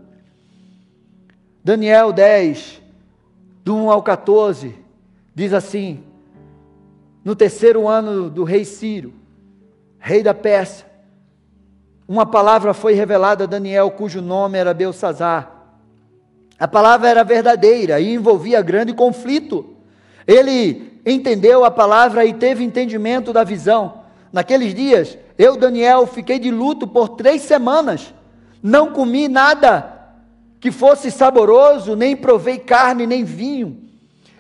[1.62, 2.82] Daniel 10,
[3.62, 4.74] do 1 ao 14,
[5.36, 6.02] diz assim:
[7.26, 9.14] No terceiro ano do rei Ciro,
[10.00, 10.88] rei da Pérsia,
[12.08, 15.63] uma palavra foi revelada a Daniel, cujo nome era Belsazar.
[16.64, 19.76] A palavra era verdadeira e envolvia grande conflito.
[20.26, 23.96] Ele entendeu a palavra e teve entendimento da visão.
[24.32, 28.14] Naqueles dias, eu, Daniel, fiquei de luto por três semanas.
[28.62, 30.14] Não comi nada
[30.62, 33.82] que fosse saboroso, nem provei carne, nem vinho.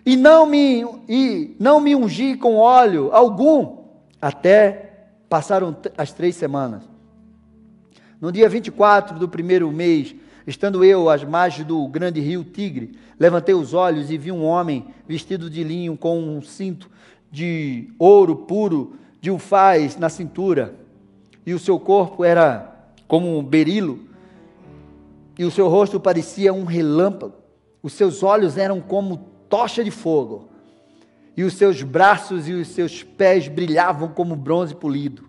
[0.05, 3.79] E não me, e não me ungi com óleo algum,
[4.21, 4.91] até
[5.27, 6.83] passaram as três semanas.
[8.21, 13.55] No dia 24 do primeiro mês, estando eu às margens do grande rio Tigre, levantei
[13.55, 16.89] os olhos e vi um homem vestido de linho com um cinto
[17.31, 20.75] de ouro puro de ufaz na cintura,
[21.45, 23.99] e o seu corpo era como um berilo,
[25.37, 27.35] e o seu rosto parecia um relâmpago,
[27.81, 30.49] os seus olhos eram como tocha de fogo,
[31.35, 35.23] e os seus braços e os seus pés brilhavam como bronze polido,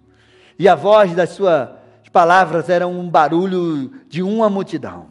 [0.58, 1.70] e a voz das suas
[2.14, 5.06] palavras era um barulho de uma multidão.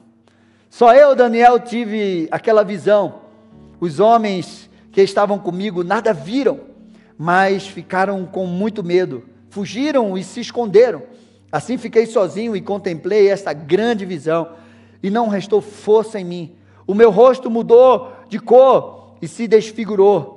[0.70, 3.16] Só eu, Daniel, tive aquela visão.
[3.78, 6.62] Os homens que estavam comigo nada viram,
[7.18, 11.04] mas ficaram com muito medo, fugiram e se esconderam.
[11.52, 14.54] Assim fiquei sozinho e contemplei esta grande visão,
[15.04, 16.56] e não restou força em mim.
[16.88, 20.33] O meu rosto mudou de cor e se desfigurou,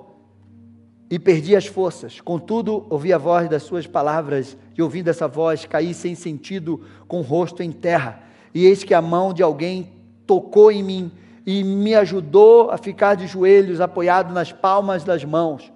[1.11, 2.21] e perdi as forças.
[2.21, 7.19] Contudo, ouvi a voz das suas palavras, e ouvindo essa voz, caí sem sentido, com
[7.19, 8.23] o rosto em terra.
[8.55, 9.92] E eis que a mão de alguém
[10.27, 11.12] tocou em mim
[11.47, 15.73] e me ajudou a ficar de joelhos, apoiado nas palmas das mãos.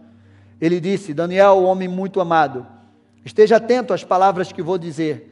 [0.61, 2.67] Ele disse: Daniel, homem muito amado,
[3.25, 5.29] esteja atento às palavras que vou dizer.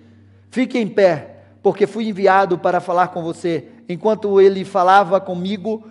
[0.51, 3.69] Fique em pé, porque fui enviado para falar com você.
[3.89, 5.85] Enquanto ele falava comigo,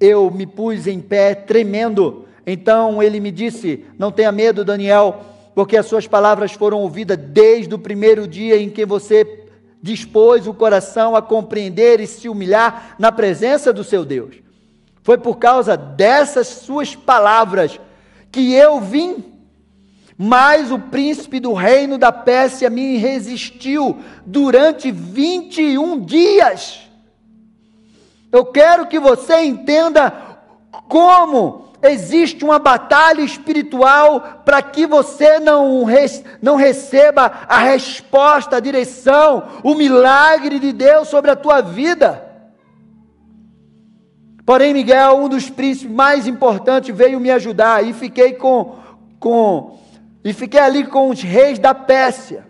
[0.00, 2.21] eu me pus em pé, tremendo.
[2.46, 5.20] Então ele me disse: Não tenha medo, Daniel,
[5.54, 9.46] porque as suas palavras foram ouvidas desde o primeiro dia em que você
[9.82, 14.36] dispôs o coração a compreender e se humilhar na presença do seu Deus.
[15.02, 17.80] Foi por causa dessas suas palavras
[18.30, 19.24] que eu vim,
[20.16, 26.80] mas o príncipe do reino da Pérsia me resistiu durante 21 dias.
[28.30, 30.10] Eu quero que você entenda
[30.88, 35.84] como existe uma batalha espiritual para que você não,
[36.40, 42.30] não receba a resposta, a direção, o milagre de Deus sobre a tua vida.
[44.44, 48.76] Porém, Miguel, um dos príncipes mais importantes, veio me ajudar e fiquei com,
[49.18, 49.78] com
[50.24, 52.46] e fiquei ali com os reis da Pérsia.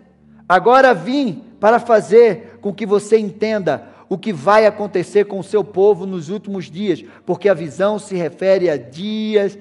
[0.47, 5.63] Agora vim para fazer com que você entenda o que vai acontecer com o seu
[5.63, 9.57] povo nos últimos dias, porque a visão se refere a dias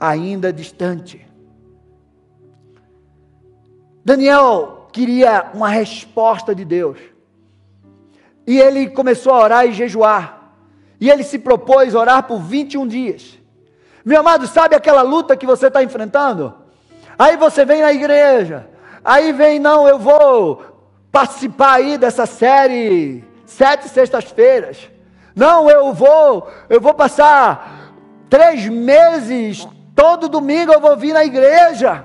[0.00, 1.26] ainda distante.
[4.02, 6.98] Daniel queria uma resposta de Deus.
[8.46, 10.54] E ele começou a orar e jejuar.
[10.98, 13.38] E ele se propôs orar por 21 dias.
[14.02, 16.54] Meu amado, sabe aquela luta que você está enfrentando?
[17.18, 18.66] Aí você vem na igreja.
[19.04, 20.64] Aí vem, não, eu vou
[21.12, 24.90] participar aí dessa série sete sextas-feiras.
[25.34, 27.92] Não, eu vou, eu vou passar
[28.28, 32.04] três meses, todo domingo eu vou vir na igreja.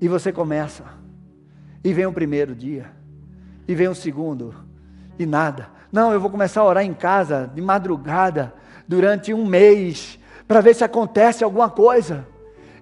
[0.00, 0.84] E você começa,
[1.82, 2.90] e vem o primeiro dia,
[3.66, 4.54] e vem o segundo,
[5.18, 5.68] e nada.
[5.90, 8.52] Não, eu vou começar a orar em casa, de madrugada,
[8.86, 12.26] durante um mês, para ver se acontece alguma coisa.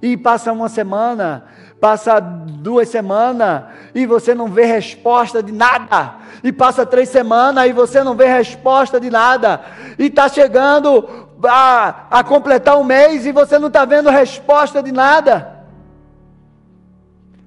[0.03, 1.47] E passa uma semana,
[1.81, 7.73] passa duas semanas e você não vê resposta de nada, e passa três semanas e
[7.73, 9.63] você não vê resposta de nada,
[9.99, 11.07] e está chegando
[11.45, 15.65] a, a completar um mês e você não está vendo resposta de nada.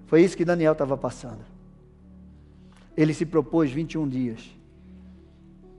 [0.05, 1.39] Foi isso que Daniel estava passando.
[2.95, 4.55] Ele se propôs 21 dias.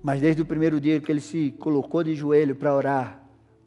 [0.02, 3.20] Mas desde o primeiro dia que ele se colocou de joelho para orar,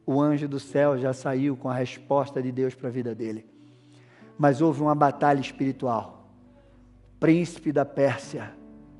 [0.05, 3.50] o anjo do céu já saiu com a resposta de Deus para a vida dele
[4.41, 6.27] mas houve uma batalha espiritual.
[7.15, 8.51] O príncipe da Pérsia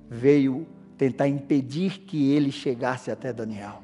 [0.07, 3.81] veio tentar impedir que ele chegasse até Daniel.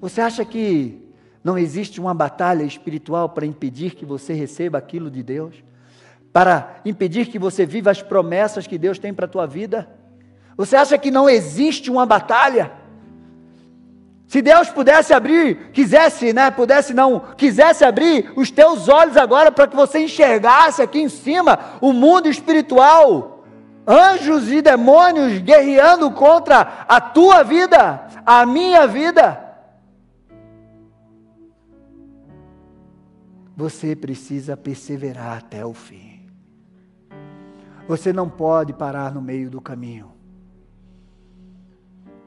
[0.00, 1.02] Você acha que
[1.42, 5.64] não existe uma batalha espiritual para impedir que você receba aquilo de Deus?
[6.32, 9.90] Para impedir que você viva as promessas que Deus tem para a tua vida?
[10.56, 12.70] Você acha que não existe uma batalha?
[14.26, 16.50] Se Deus pudesse abrir, quisesse, né?
[16.50, 21.58] Pudesse não, quisesse abrir os teus olhos agora para que você enxergasse aqui em cima
[21.80, 23.44] o mundo espiritual,
[23.86, 29.40] anjos e demônios guerreando contra a tua vida, a minha vida.
[33.56, 36.28] Você precisa perseverar até o fim.
[37.86, 40.13] Você não pode parar no meio do caminho.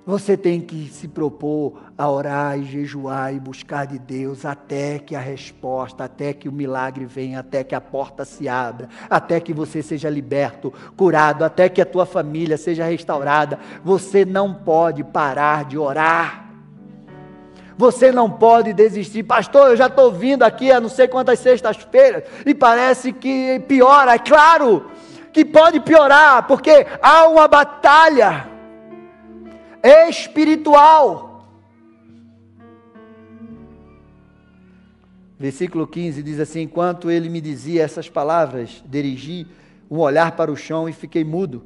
[0.08, 5.14] Você tem que se propor a orar e jejuar e buscar de Deus até que
[5.14, 9.52] a resposta, até que o milagre venha, até que a porta se abra, até que
[9.52, 13.60] você seja liberto, curado, até que a tua família seja restaurada.
[13.84, 16.54] Você não pode parar de orar.
[17.78, 19.24] Você não pode desistir.
[19.24, 24.16] Pastor, eu já estou vindo aqui há não sei quantas sextas-feiras e parece que piora.
[24.16, 24.90] É claro
[25.34, 28.56] que pode piorar, porque há uma batalha
[29.84, 31.28] espiritual.
[35.40, 39.46] Versículo 15 diz assim: Enquanto ele me dizia essas palavras, dirigi
[39.90, 41.66] um olhar para o chão e fiquei mudo.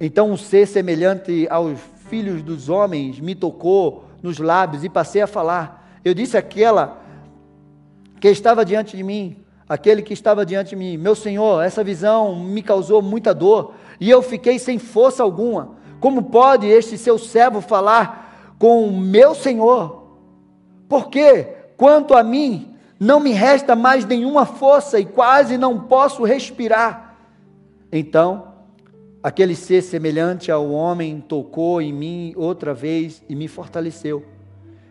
[0.00, 5.26] Então um ser semelhante aos filhos dos homens me tocou nos lábios e passei a
[5.26, 6.00] falar.
[6.04, 7.00] Eu disse àquela
[8.18, 9.36] que estava diante de mim,
[9.68, 14.08] aquele que estava diante de mim: Meu Senhor, essa visão me causou muita dor e
[14.08, 15.78] eu fiquei sem força alguma.
[16.00, 20.06] Como pode este seu servo falar com o meu senhor?
[20.88, 21.44] Porque,
[21.76, 27.16] quanto a mim, não me resta mais nenhuma força e quase não posso respirar.
[27.92, 28.48] Então,
[29.22, 34.24] aquele ser semelhante ao homem tocou em mim outra vez e me fortaleceu.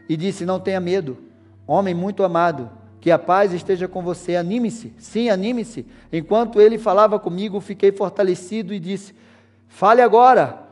[0.07, 1.17] E disse: Não tenha medo,
[1.65, 2.69] homem muito amado,
[3.01, 4.35] que a paz esteja com você.
[4.35, 5.85] Anime-se, sim, anime-se.
[6.13, 9.13] Enquanto ele falava comigo, fiquei fortalecido e disse:
[9.67, 10.68] Fale agora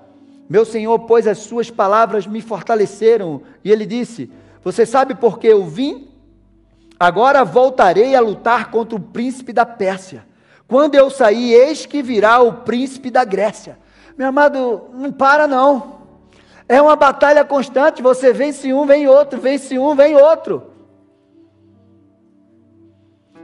[0.50, 3.42] meu Senhor, pois as suas palavras me fortaleceram.
[3.64, 4.32] E ele disse:
[4.64, 6.10] Você sabe por que eu vim?
[7.00, 10.26] Agora voltarei a lutar contra o príncipe da Pérsia.
[10.68, 13.78] Quando eu sair, eis que virá o príncipe da Grécia.
[14.18, 15.98] Meu amado, não para não.
[16.68, 18.02] É uma batalha constante.
[18.02, 20.72] Você vence um, vem outro, vence um, vem outro.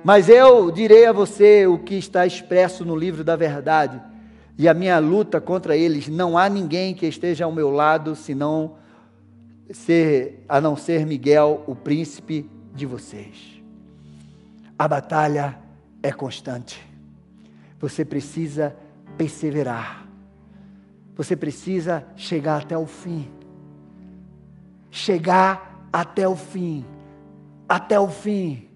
[0.04, 4.02] Mas eu direi a você o que está expresso no livro da verdade
[4.58, 8.76] e a minha luta contra eles, não há ninguém que esteja ao meu lado, senão
[9.72, 13.62] ser, a não ser Miguel, o príncipe de vocês.
[14.78, 15.58] A batalha
[16.02, 16.80] é constante.
[17.80, 18.76] Você precisa
[19.18, 20.08] perseverar.
[21.16, 23.30] Você precisa chegar até o fim.
[24.92, 26.86] Chegar até o fim.
[27.68, 28.68] Até o fim.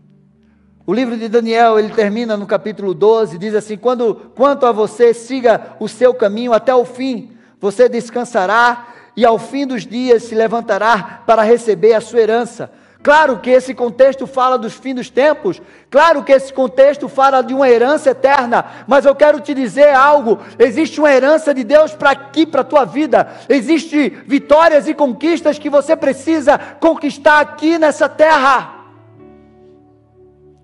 [0.90, 5.14] O livro de Daniel, ele termina no capítulo 12, diz assim: Quando, quanto a você,
[5.14, 10.34] siga o seu caminho até o fim, você descansará e ao fim dos dias se
[10.34, 12.72] levantará para receber a sua herança.
[13.04, 17.54] Claro que esse contexto fala dos fins dos tempos, claro que esse contexto fala de
[17.54, 22.12] uma herança eterna, mas eu quero te dizer algo: existe uma herança de Deus para
[22.12, 28.08] aqui, para a tua vida, existe vitórias e conquistas que você precisa conquistar aqui nessa
[28.08, 28.77] terra.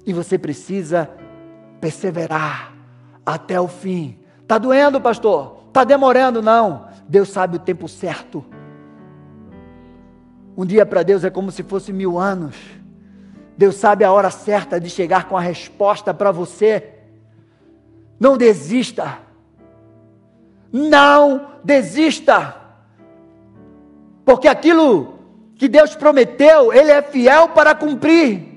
[0.06, 1.10] E você precisa
[1.80, 2.74] perseverar
[3.26, 4.18] até o fim.
[4.42, 5.64] Está doendo, pastor?
[5.68, 6.42] Está demorando?
[6.42, 6.88] Não.
[7.08, 8.44] Deus sabe o tempo certo.
[10.56, 12.56] Um dia para Deus é como se fosse mil anos.
[13.58, 16.92] Deus sabe a hora certa de chegar com a resposta para você.
[18.20, 19.20] Não desista.
[20.72, 22.56] Não desista.
[24.26, 25.20] Porque aquilo
[25.56, 28.53] que Deus prometeu, Ele é fiel para cumprir.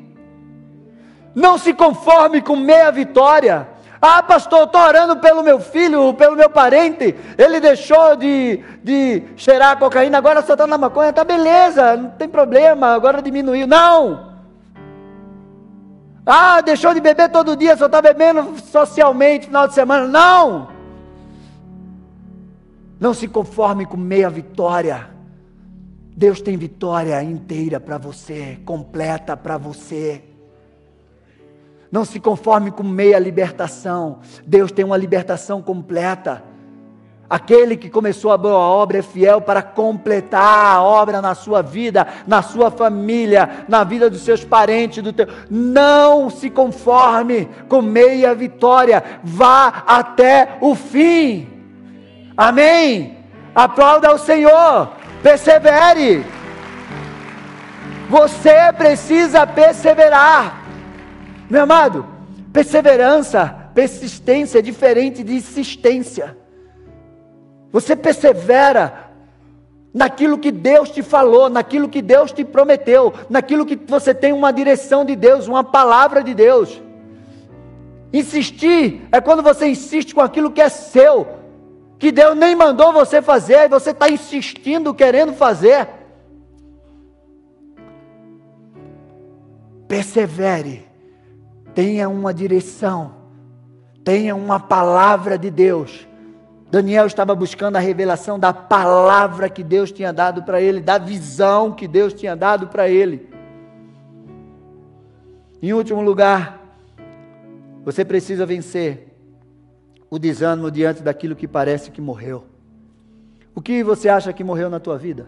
[1.37, 3.68] Não se conforme com meia vitória.
[4.01, 7.14] Ah, pastor, estou orando pelo meu filho, pelo meu parente.
[7.37, 11.12] Ele deixou de, de cheirar cocaína, agora só está na maconha.
[11.12, 13.66] Tá beleza, não tem problema, agora diminuiu.
[13.66, 14.35] Não!
[16.25, 20.09] Ah, deixou de beber todo dia, só está bebendo socialmente final de semana.
[20.09, 20.68] Não!
[22.99, 25.11] Não se conforme com meia vitória.
[26.16, 30.25] Deus tem vitória inteira para você, completa para você.
[31.90, 34.18] Não se conforme com meia libertação.
[34.46, 36.42] Deus tem uma libertação completa.
[37.29, 42.07] Aquele que começou a boa obra é fiel para completar a obra na sua vida,
[42.25, 45.27] na sua família, na vida dos seus parentes, do teu.
[45.51, 49.03] Não se conforme com meia vitória.
[49.25, 51.49] Vá até o fim.
[52.37, 53.16] Amém.
[53.53, 54.90] Aplauda ao Senhor.
[55.20, 56.25] Persevere.
[58.09, 60.66] Você precisa perseverar.
[61.49, 62.05] Meu amado,
[62.53, 66.36] perseverança, persistência é diferente de insistência.
[67.70, 69.11] Você persevera
[69.94, 74.53] naquilo que Deus te falou, naquilo que Deus te prometeu, naquilo que você tem uma
[74.53, 76.82] direção de Deus, uma palavra de Deus.
[78.12, 81.26] Insistir é quando você insiste com aquilo que é seu,
[81.99, 85.88] que Deus nem mandou você fazer, e você está insistindo, querendo fazer.
[89.86, 90.95] Persevere
[91.77, 93.12] tenha uma direção,
[94.03, 96.09] tenha uma palavra de Deus,
[96.70, 101.72] Daniel estava buscando a revelação da palavra que Deus tinha dado para ele, da visão
[101.72, 103.29] que Deus tinha dado para ele.
[105.62, 106.61] Em último lugar,
[107.85, 109.14] você precisa vencer
[110.09, 112.47] o desânimo diante daquilo que parece que morreu.
[113.55, 115.27] O que você acha que morreu na tua vida?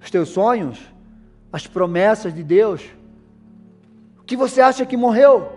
[0.00, 0.78] Os teus sonhos?
[1.52, 2.82] As promessas de Deus?
[4.26, 5.52] Que você acha que morreu?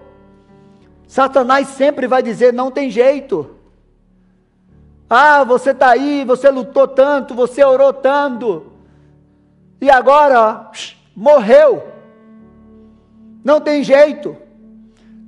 [1.07, 3.55] Satanás sempre vai dizer: não tem jeito.
[5.09, 8.71] Ah, você está aí, você lutou tanto, você orou tanto,
[9.79, 10.71] e agora
[11.15, 11.87] morreu.
[13.43, 14.35] Não tem jeito.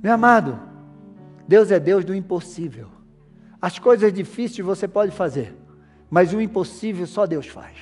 [0.02, 0.58] Meu amado,
[1.46, 2.88] Deus é Deus do impossível.
[3.62, 5.56] As coisas difíceis você pode fazer,
[6.10, 7.76] mas o impossível só Deus faz.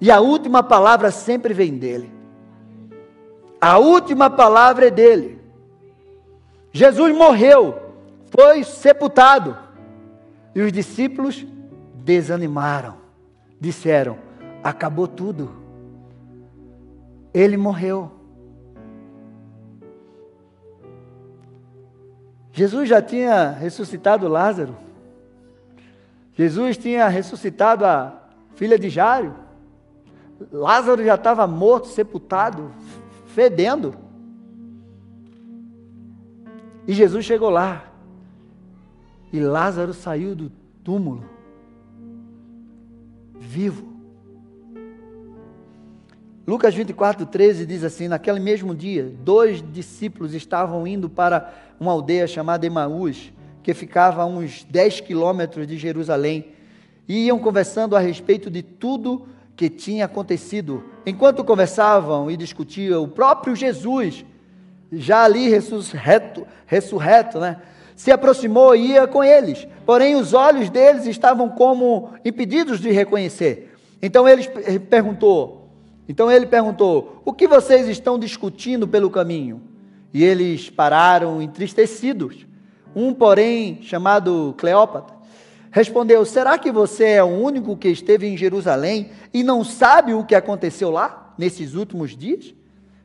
[0.00, 2.17] E a última palavra sempre vem dele.
[3.60, 5.40] A última palavra é dele.
[6.72, 7.74] Jesus morreu,
[8.30, 9.56] foi sepultado.
[10.54, 11.46] E os discípulos
[11.94, 12.96] desanimaram.
[13.60, 14.18] Disseram:
[14.62, 15.50] acabou tudo.
[17.34, 18.12] Ele morreu.
[22.52, 24.76] Jesus já tinha ressuscitado Lázaro.
[26.34, 28.20] Jesus tinha ressuscitado a
[28.54, 29.34] filha de Jário.
[30.52, 32.72] Lázaro já estava morto, sepultado,
[33.38, 33.94] fedendo.
[36.88, 37.84] E Jesus chegou lá.
[39.32, 40.50] E Lázaro saiu do
[40.82, 41.22] túmulo,
[43.38, 43.86] vivo.
[46.44, 52.26] Lucas 24, 13 diz assim: Naquele mesmo dia, dois discípulos estavam indo para uma aldeia
[52.26, 53.32] chamada Emaús,
[53.62, 56.54] que ficava a uns 10 quilômetros de Jerusalém,
[57.06, 59.28] e iam conversando a respeito de tudo
[59.58, 60.84] que tinha acontecido.
[61.04, 64.24] Enquanto conversavam e discutiam, o próprio Jesus,
[64.92, 67.60] já ali ressurreto, ressurreto né,
[67.96, 69.66] se aproximou e ia com eles.
[69.84, 73.74] Porém, os olhos deles estavam como impedidos de reconhecer.
[74.00, 74.48] Então ele
[74.88, 75.68] perguntou:
[76.08, 79.60] Então ele perguntou: O que vocês estão discutindo pelo caminho?
[80.14, 82.46] E eles pararam entristecidos.
[82.94, 85.16] Um, porém, chamado Cleópatra,
[85.70, 90.24] respondeu: Será que você é o único que esteve em Jerusalém e não sabe o
[90.24, 92.54] que aconteceu lá, nesses últimos dias?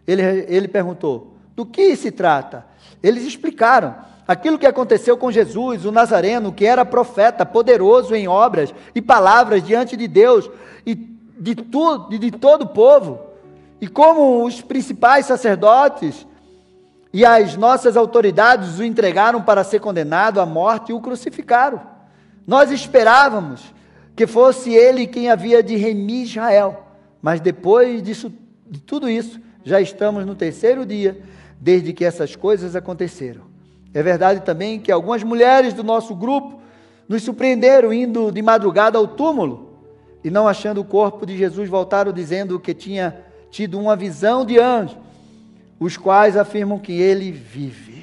[0.07, 2.66] Ele, ele perguntou: Do que se trata?
[3.01, 3.95] Eles explicaram
[4.28, 9.64] aquilo que aconteceu com Jesus, o Nazareno, que era profeta, poderoso em obras e palavras
[9.64, 10.49] diante de Deus
[10.86, 13.20] e de, tu, de todo o povo,
[13.82, 16.26] e como os principais sacerdotes
[17.11, 21.93] e as nossas autoridades o entregaram para ser condenado à morte e o crucificaram.
[22.46, 23.74] Nós esperávamos
[24.16, 26.86] que fosse ele quem havia de remir Israel,
[27.22, 28.32] mas depois disso,
[28.70, 31.18] de tudo isso, já estamos no terceiro dia
[31.60, 33.41] desde que essas coisas aconteceram.
[33.94, 36.60] É verdade também que algumas mulheres do nosso grupo
[37.08, 39.74] nos surpreenderam indo de madrugada ao túmulo
[40.24, 43.16] e não achando o corpo de Jesus, voltaram dizendo que tinha
[43.52, 44.98] tido uma visão de anjo,
[45.80, 48.03] os quais afirmam que ele vive.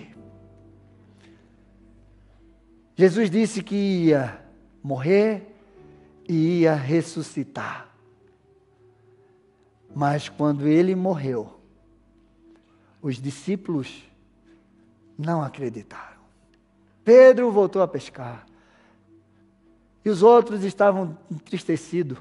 [2.96, 4.40] Jesus disse que ia
[4.82, 5.54] morrer
[6.28, 7.88] e ia ressuscitar.
[9.94, 11.60] Mas quando ele morreu,
[13.02, 14.04] os discípulos
[15.18, 16.20] não acreditaram.
[17.04, 18.46] Pedro voltou a pescar.
[20.04, 22.18] E os outros estavam entristecidos.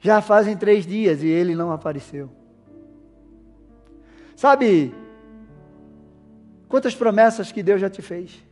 [0.00, 2.30] Já fazem três dias e ele não apareceu.
[4.36, 4.94] Sabe
[6.68, 8.45] quantas promessas que Deus já te fez?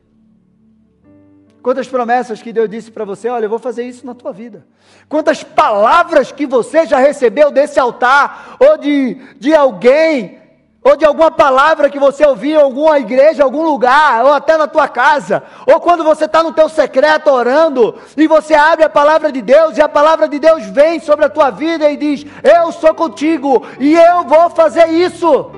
[1.64, 4.66] Quantas promessas que Deus disse para você: olha, eu vou fazer isso na tua vida.
[5.08, 10.42] Quantas palavras que você já recebeu desse altar, ou de, de alguém
[10.82, 14.66] ou de alguma palavra que você ouviu em alguma igreja, algum lugar, ou até na
[14.66, 19.32] tua casa, ou quando você está no teu secreto orando, e você abre a palavra
[19.32, 22.72] de Deus, e a palavra de Deus vem sobre a tua vida e diz: Eu
[22.72, 25.50] sou contigo, e eu vou fazer isso.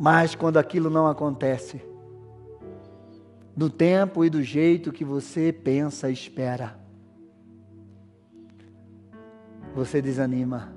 [0.00, 1.86] Mas quando aquilo não acontece,
[3.58, 6.78] do tempo e do jeito que você pensa e espera,
[9.74, 10.72] você desanima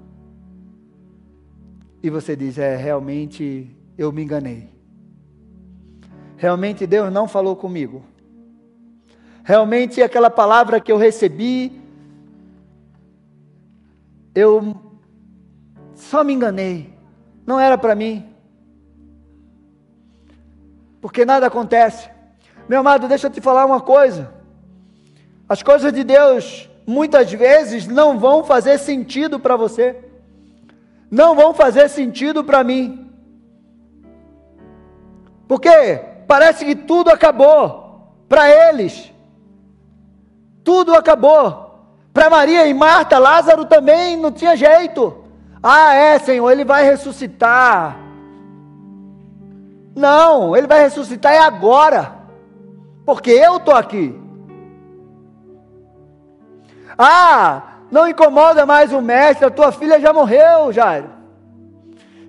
[2.02, 4.68] e você diz: É, realmente eu me enganei.
[6.36, 8.02] Realmente Deus não falou comigo.
[9.44, 11.80] Realmente aquela palavra que eu recebi,
[14.34, 14.76] eu
[15.94, 16.92] só me enganei.
[17.46, 18.26] Não era para mim.
[21.00, 22.21] Porque nada acontece.
[22.68, 24.32] Meu amado, deixa eu te falar uma coisa.
[25.48, 30.12] As coisas de Deus muitas vezes não vão fazer sentido para você
[31.12, 33.12] não vão fazer sentido para mim.
[35.46, 39.12] Porque parece que tudo acabou para eles.
[40.64, 41.70] Tudo acabou.
[42.14, 45.26] Para Maria e Marta, Lázaro também não tinha jeito.
[45.62, 47.98] Ah, é, Senhor, ele vai ressuscitar.
[49.94, 52.21] Não, ele vai ressuscitar é agora.
[53.06, 54.20] Porque eu estou aqui.
[56.98, 61.10] Ah, não incomoda mais o mestre, a tua filha já morreu, Jairo.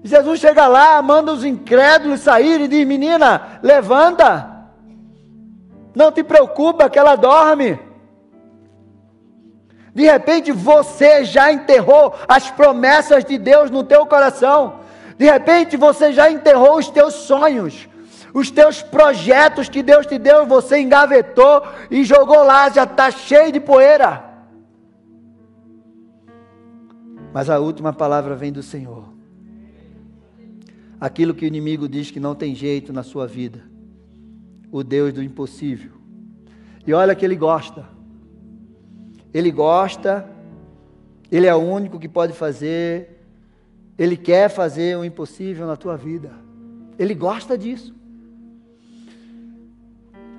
[0.02, 4.50] Jesus chega lá, manda os incrédulos saírem e diz: Menina, levanta.
[5.94, 7.78] Não te preocupa que ela dorme.
[9.94, 14.80] De repente você já enterrou as promessas de Deus no teu coração.
[15.18, 17.88] De repente você já enterrou os teus sonhos,
[18.34, 23.52] os teus projetos que Deus te deu, você engavetou e jogou lá, já está cheio
[23.52, 24.32] de poeira.
[27.32, 29.04] Mas a última palavra vem do Senhor.
[31.00, 33.62] Aquilo que o inimigo diz que não tem jeito na sua vida,
[34.70, 35.92] o Deus do impossível.
[36.86, 37.86] E olha que ele gosta.
[39.34, 40.28] Ele gosta,
[41.30, 43.24] ele é o único que pode fazer,
[43.98, 46.30] ele quer fazer o impossível na tua vida.
[46.98, 48.01] Ele gosta disso.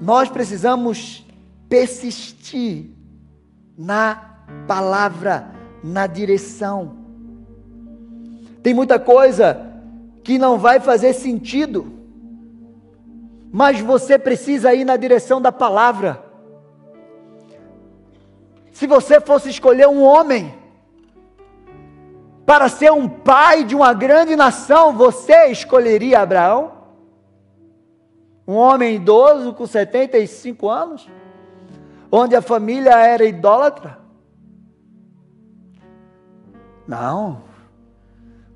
[0.04, 1.26] Nós precisamos
[1.70, 2.90] persistir
[3.78, 4.36] na
[4.68, 5.48] palavra,
[5.82, 6.98] na direção.
[8.62, 9.66] Tem muita coisa
[10.22, 11.90] que não vai fazer sentido,
[13.50, 16.22] mas você precisa ir na direção da palavra.
[18.74, 20.54] Se você fosse escolher um homem
[22.46, 26.73] para ser um pai de uma grande nação, você escolheria Abraão?
[28.48, 31.10] Um homem idoso com 75 anos,
[32.12, 34.00] onde a família era idólatra?
[36.88, 37.44] Não.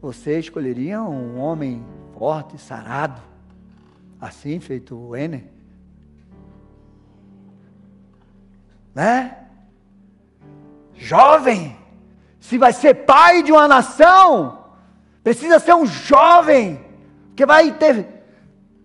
[0.01, 1.85] Você escolheria um homem
[2.17, 3.21] forte, sarado,
[4.19, 5.45] assim feito o Ener?
[8.93, 9.37] Né?
[10.93, 11.77] Jovem,
[12.39, 14.65] se vai ser pai de uma nação,
[15.23, 16.83] precisa ser um jovem,
[17.35, 18.16] que vai ter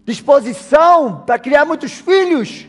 [0.04, 2.66] disposição para criar muitos filhos.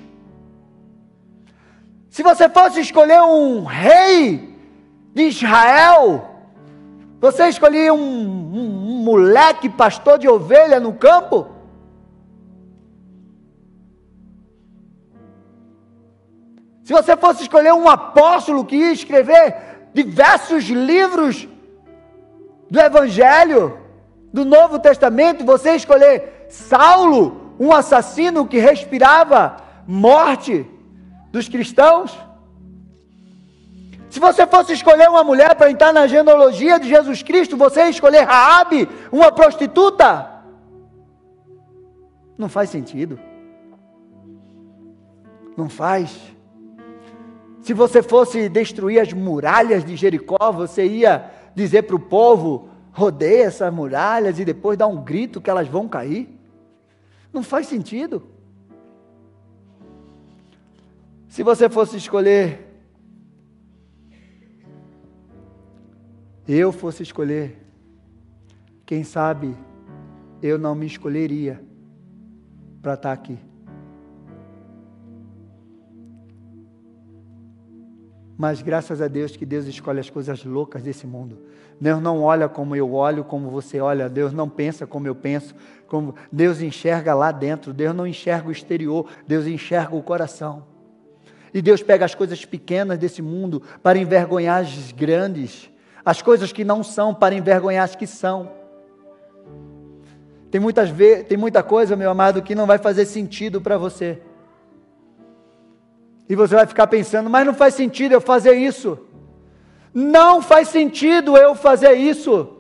[2.10, 4.56] Se você fosse escolher um rei
[5.14, 6.30] de Israel,
[7.20, 11.48] você escolheria um, um, um moleque pastor de ovelha no campo?
[16.84, 21.48] Se você fosse escolher um apóstolo que ia escrever diversos livros
[22.70, 23.80] do Evangelho,
[24.34, 30.68] do Novo Testamento, você escolher Saulo, um assassino que respirava morte
[31.32, 32.16] dos cristãos?
[34.08, 37.90] Se você fosse escolher uma mulher para entrar na genealogia de Jesus Cristo, você ia
[37.90, 40.30] escolher Raabe, uma prostituta?
[42.38, 43.20] Não faz sentido.
[45.58, 46.16] Não faz.
[47.62, 53.46] Se você fosse destruir as muralhas de Jericó, você ia dizer para o povo: rodeia
[53.46, 56.33] essas muralhas e depois dar um grito que elas vão cair?
[57.34, 58.24] Não faz sentido.
[61.28, 62.74] Se você fosse escolher
[66.48, 67.58] eu fosse escolher,
[68.86, 69.56] quem sabe
[70.42, 71.64] eu não me escolheria
[72.82, 73.38] para estar tá aqui.
[78.38, 81.40] Mas graças a Deus que Deus escolhe as coisas loucas desse mundo.
[81.80, 84.10] Deus não olha como eu olho, como você olha.
[84.10, 85.54] Deus não pensa como eu penso.
[85.88, 87.74] Como Deus enxerga lá dentro.
[87.74, 89.08] Deus não enxerga o exterior.
[89.28, 90.66] Deus enxerga o coração.
[91.54, 95.72] E Deus pega as coisas pequenas desse mundo para envergonhar as grandes
[96.06, 98.52] as coisas que não são para envergonhar as que são.
[100.52, 100.90] Tem, muitas
[101.28, 104.22] tem muita coisa, meu amado, que não vai fazer sentido para você.
[106.28, 108.98] E você vai ficar pensando, mas não faz sentido eu fazer isso.
[109.94, 112.58] Não faz sentido eu fazer isso.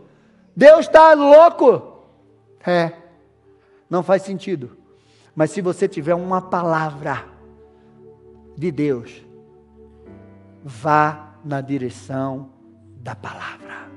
[0.56, 1.94] Deus está louco.
[2.66, 2.94] É,
[3.90, 4.78] não faz sentido.
[5.36, 7.26] Mas se você tiver uma palavra
[8.56, 9.26] de Deus,
[10.64, 12.50] vá na direção
[13.02, 13.90] da palavra.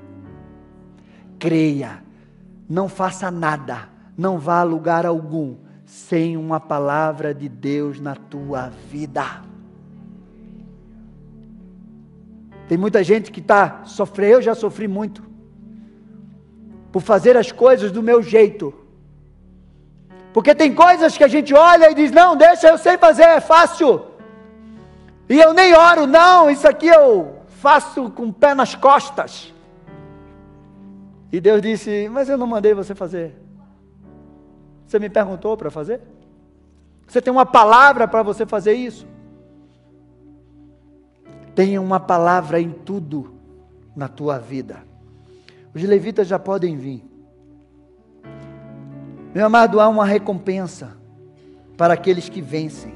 [1.39, 2.03] Creia,
[2.67, 3.87] não faça nada,
[4.17, 5.55] não vá a lugar algum
[5.85, 9.43] sem uma palavra de Deus na tua vida.
[12.67, 15.23] Tem muita gente que está sofrendo, eu já sofri muito,
[16.91, 18.73] por fazer as coisas do meu jeito.
[20.33, 23.39] Porque tem coisas que a gente olha e diz: não, deixa, eu sei fazer, é
[23.39, 24.05] fácil.
[25.29, 29.53] E eu nem oro, não, isso aqui eu faço com o pé nas costas.
[31.31, 33.35] E Deus disse: Mas eu não mandei você fazer.
[34.85, 36.01] Você me perguntou para fazer?
[37.07, 39.07] Você tem uma palavra para você fazer isso?
[41.57, 43.33] Tenha uma palavra em tudo
[43.95, 44.83] na tua vida.
[45.73, 47.03] Os levitas já podem vir.
[49.33, 50.95] Meu amado, há uma recompensa
[51.75, 52.93] para aqueles que vencem.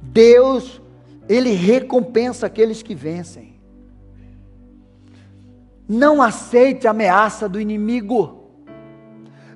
[0.00, 0.80] Deus,
[1.28, 3.60] Ele recompensa aqueles que vencem.
[5.86, 8.48] Não aceite a ameaça do inimigo.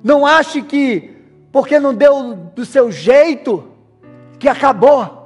[0.03, 1.15] Não ache que,
[1.51, 3.71] porque não deu do seu jeito,
[4.37, 5.20] que acabou.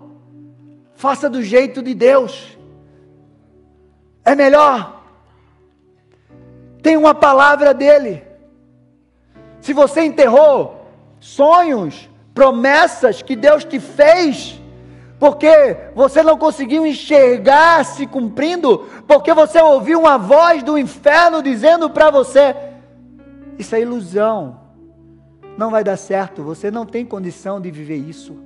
[0.95, 2.57] Faça do jeito de Deus.
[4.23, 5.03] É melhor.
[6.81, 8.23] Tem uma palavra dele.
[9.59, 10.87] Se você enterrou
[11.19, 14.61] sonhos, promessas que Deus te fez,
[15.19, 21.89] porque você não conseguiu enxergar se cumprindo, porque você ouviu uma voz do inferno dizendo
[21.89, 22.55] para você:
[23.57, 24.59] Isso é ilusão,
[25.57, 28.37] não vai dar certo, você não tem condição de viver isso.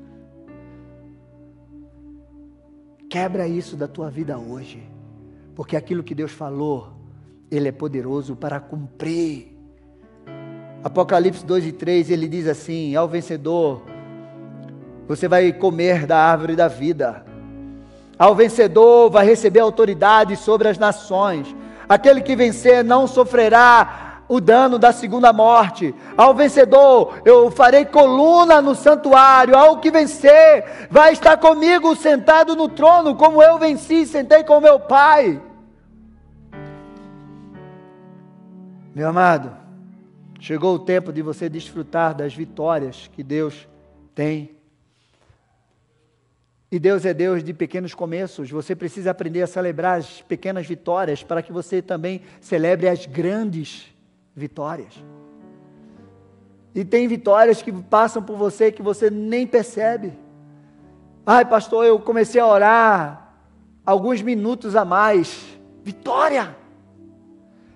[3.09, 4.83] Quebra isso da tua vida hoje,
[5.55, 6.89] porque aquilo que Deus falou,
[7.49, 9.57] Ele é poderoso para cumprir.
[10.83, 13.81] Apocalipse 2 e 3, ele diz assim: Ao vencedor,
[15.07, 17.25] você vai comer da árvore da vida.
[18.17, 21.55] Ao vencedor vai receber autoridade sobre as nações.
[21.87, 25.93] Aquele que vencer não sofrerá o dano da segunda morte.
[26.15, 29.57] Ao vencedor, eu farei coluna no santuário.
[29.57, 34.79] Ao que vencer, vai estar comigo sentado no trono, como eu venci, sentei com meu
[34.79, 35.41] Pai.
[38.93, 39.51] Meu amado,
[40.39, 43.67] chegou o tempo de você desfrutar das vitórias que Deus
[44.13, 44.55] tem
[46.71, 48.51] e Deus é Deus de pequenos começos.
[48.51, 53.71] Você precisa aprender a celebrar as pequenas vitórias para que você também celebre as grandes
[53.71, 53.98] vitórias.
[56.73, 60.13] E tem vitórias que passam por você que você nem percebe.
[61.25, 63.33] Ai, pastor, eu comecei a orar
[63.85, 65.45] alguns minutos a mais.
[65.83, 66.55] Vitória!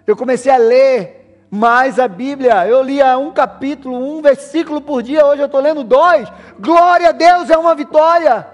[0.06, 2.68] Eu comecei a ler mais a Bíblia.
[2.68, 5.26] Eu lia um capítulo, um versículo por dia.
[5.26, 6.28] Hoje eu estou lendo dois.
[6.60, 8.48] Glória a Deus, é uma vitória.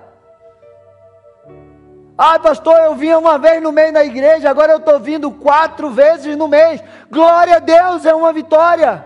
[2.22, 5.90] Ah, pastor, eu vinha uma vez no mês na igreja, agora eu estou vindo quatro
[5.90, 6.84] vezes no mês.
[7.10, 9.06] Glória a Deus, é uma vitória.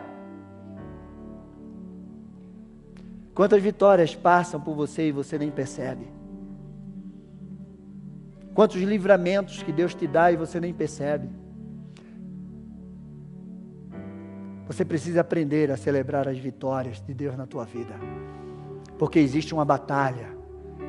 [3.35, 6.07] Quantas vitórias passam por você e você nem percebe?
[8.55, 11.29] Quantos livramentos que Deus te dá e você nem percebe?
[14.65, 17.93] Você precisa aprender a celebrar as vitórias de Deus na tua vida,
[18.97, 20.32] porque existe uma batalha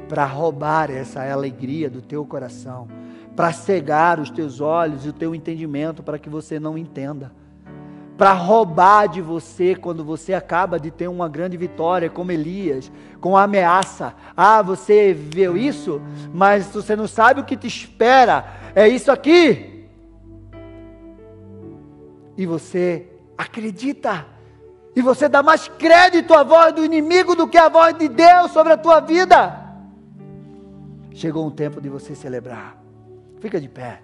[0.09, 2.89] para roubar essa alegria do teu coração,
[3.35, 7.33] para cegar os teus olhos e o teu entendimento para que você não entenda,
[8.17, 13.37] para roubar de você quando você acaba de ter uma grande vitória, como Elias, com
[13.37, 14.15] a ameaça.
[14.37, 16.01] Ah, você viu isso,
[16.33, 18.45] mas você não sabe o que te espera,
[18.75, 19.89] é isso aqui.
[22.37, 24.27] E você acredita.
[24.95, 28.53] E você dá mais crédito à voz do inimigo do que à voz de Deus
[28.53, 29.64] sobre a tua vida.
[31.15, 32.77] Chegou um tempo de você celebrar.
[33.41, 34.03] Fica de pé.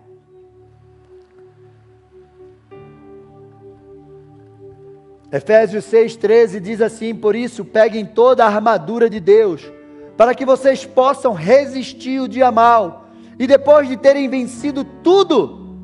[5.33, 9.71] Efésios 6,13 diz assim: Por isso, peguem toda a armadura de Deus,
[10.17, 13.09] para que vocês possam resistir o dia mal,
[13.39, 15.77] e depois de terem vencido tudo,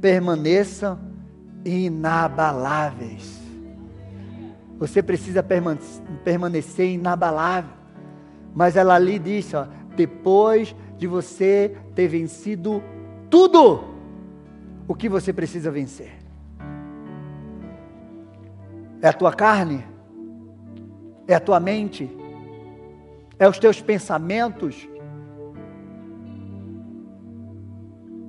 [0.00, 0.98] permaneçam
[1.62, 3.38] inabaláveis.
[4.78, 5.44] Você precisa
[6.24, 7.80] permanecer inabalável.
[8.54, 9.66] Mas ela ali diz: ó,
[10.00, 12.82] depois de você ter vencido
[13.28, 13.84] tudo
[14.88, 16.12] o que você precisa vencer.
[19.02, 19.84] É a tua carne?
[21.28, 22.10] É a tua mente?
[23.38, 24.88] É os teus pensamentos?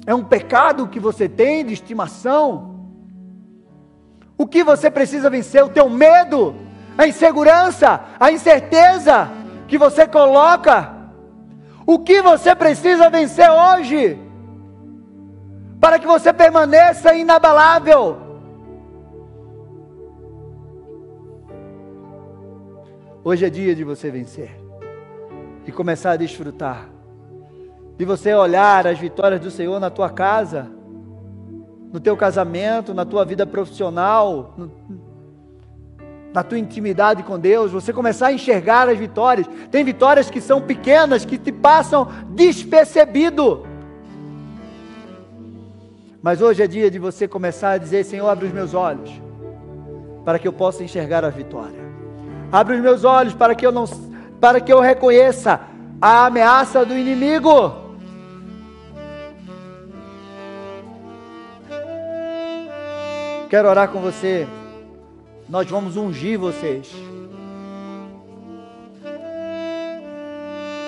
[0.05, 2.89] É um pecado que você tem de estimação?
[4.37, 5.63] O que você precisa vencer?
[5.63, 6.53] O teu medo,
[6.97, 9.29] a insegurança, a incerteza
[9.69, 11.00] que você coloca
[11.93, 14.17] o que você precisa vencer hoje?
[15.79, 18.17] Para que você permaneça inabalável.
[23.23, 24.57] Hoje é dia de você vencer
[25.67, 26.89] e começar a desfrutar.
[27.97, 30.71] De você olhar as vitórias do Senhor na tua casa,
[31.91, 34.71] no teu casamento, na tua vida profissional, no,
[36.33, 39.47] na tua intimidade com Deus, você começar a enxergar as vitórias.
[39.69, 43.65] Tem vitórias que são pequenas, que te passam despercebido.
[46.21, 49.11] Mas hoje é dia de você começar a dizer: Senhor, abre os meus olhos,
[50.23, 51.81] para que eu possa enxergar a vitória.
[52.51, 53.85] Abre os meus olhos para que eu não
[54.39, 55.61] para que eu reconheça
[56.01, 57.79] a ameaça do inimigo.
[63.49, 64.47] Quero orar com você.
[65.51, 66.89] Nós vamos ungir vocês.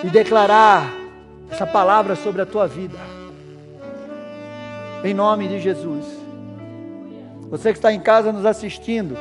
[0.01, 0.89] E declarar
[1.51, 2.97] essa palavra sobre a tua vida.
[5.03, 6.05] Em nome de Jesus.
[7.49, 9.17] Você que está em casa nos assistindo,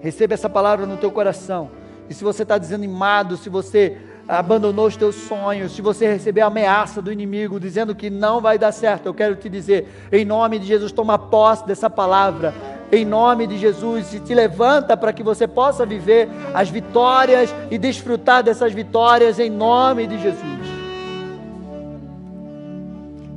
[0.00, 1.72] receba essa palavra no teu coração.
[2.08, 6.46] E se você está desanimado, se você abandonou os teus sonhos, se você receber a
[6.46, 10.60] ameaça do inimigo dizendo que não vai dar certo, eu quero te dizer, em nome
[10.60, 12.54] de Jesus, toma posse dessa palavra
[12.96, 17.78] em nome de Jesus e te levanta para que você possa viver as vitórias e
[17.78, 20.44] desfrutar dessas vitórias em nome de Jesus.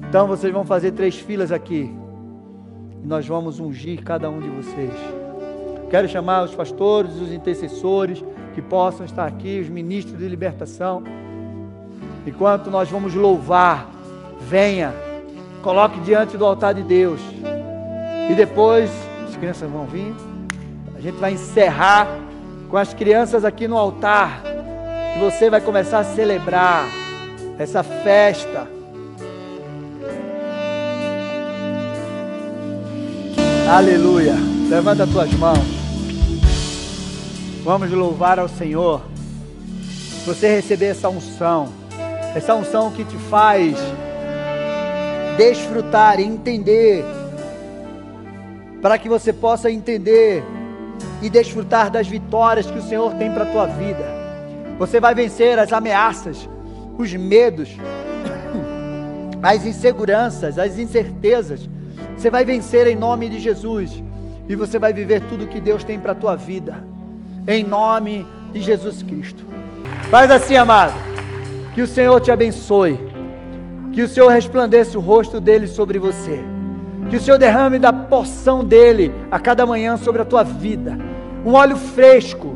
[0.10, 1.94] Então vocês vão fazer três filas aqui
[3.04, 4.94] e nós vamos ungir cada um de vocês.
[5.90, 11.04] Quero chamar os pastores, os intercessores que possam estar aqui, os ministros de libertação.
[12.26, 13.90] Enquanto nós vamos louvar,
[14.42, 14.94] venha,
[15.62, 17.22] coloque diante do altar de Deus.
[18.30, 18.90] E depois
[19.38, 20.14] crianças vão vir.
[20.96, 22.08] A gente vai encerrar
[22.70, 24.42] com as crianças aqui no altar.
[25.16, 26.86] E você vai começar a celebrar
[27.58, 28.68] essa festa.
[33.70, 34.36] Aleluia.
[34.70, 35.78] Levanta as tuas mãos.
[37.64, 39.02] Vamos louvar ao Senhor.
[40.26, 41.70] Você receber essa unção.
[42.36, 43.78] Essa unção que te faz
[45.38, 47.06] desfrutar e entender
[48.82, 50.44] para que você possa entender
[51.22, 54.06] e desfrutar das vitórias que o Senhor tem para a tua vida.
[54.78, 56.48] Você vai vencer as ameaças,
[56.98, 57.76] os medos,
[59.42, 61.68] as inseguranças, as incertezas.
[62.16, 64.04] Você vai vencer em nome de Jesus
[64.48, 66.84] e você vai viver tudo que Deus tem para a tua vida.
[67.48, 69.44] Em nome de Jesus Cristo.
[70.10, 70.94] Faz assim, amado.
[71.74, 73.00] Que o Senhor te abençoe.
[73.92, 76.57] Que o Senhor resplandeça o rosto dele sobre você
[77.10, 80.98] que o Senhor derrame da porção dele a cada manhã sobre a tua vida.
[81.46, 82.56] Um óleo fresco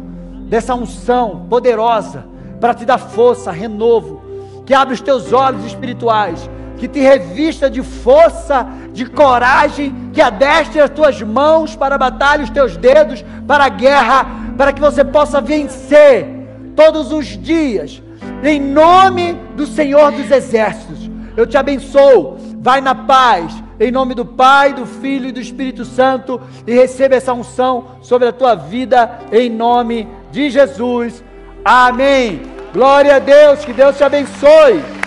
[0.49, 2.25] dessa unção poderosa
[2.59, 4.21] para te dar força, renovo,
[4.65, 10.81] que abra os teus olhos espirituais, que te revista de força, de coragem, que adestre
[10.81, 14.25] as tuas mãos para a batalha, os teus dedos para a guerra,
[14.57, 16.27] para que você possa vencer
[16.75, 18.01] todos os dias,
[18.43, 21.09] em nome do Senhor dos Exércitos.
[21.37, 25.83] Eu te abençoo, vai na paz em nome do Pai, do Filho e do Espírito
[25.83, 31.23] Santo, e receba essa unção sobre a tua vida, em nome de Jesus.
[31.65, 32.43] Amém.
[32.71, 35.00] Glória a Deus, que Deus te abençoe.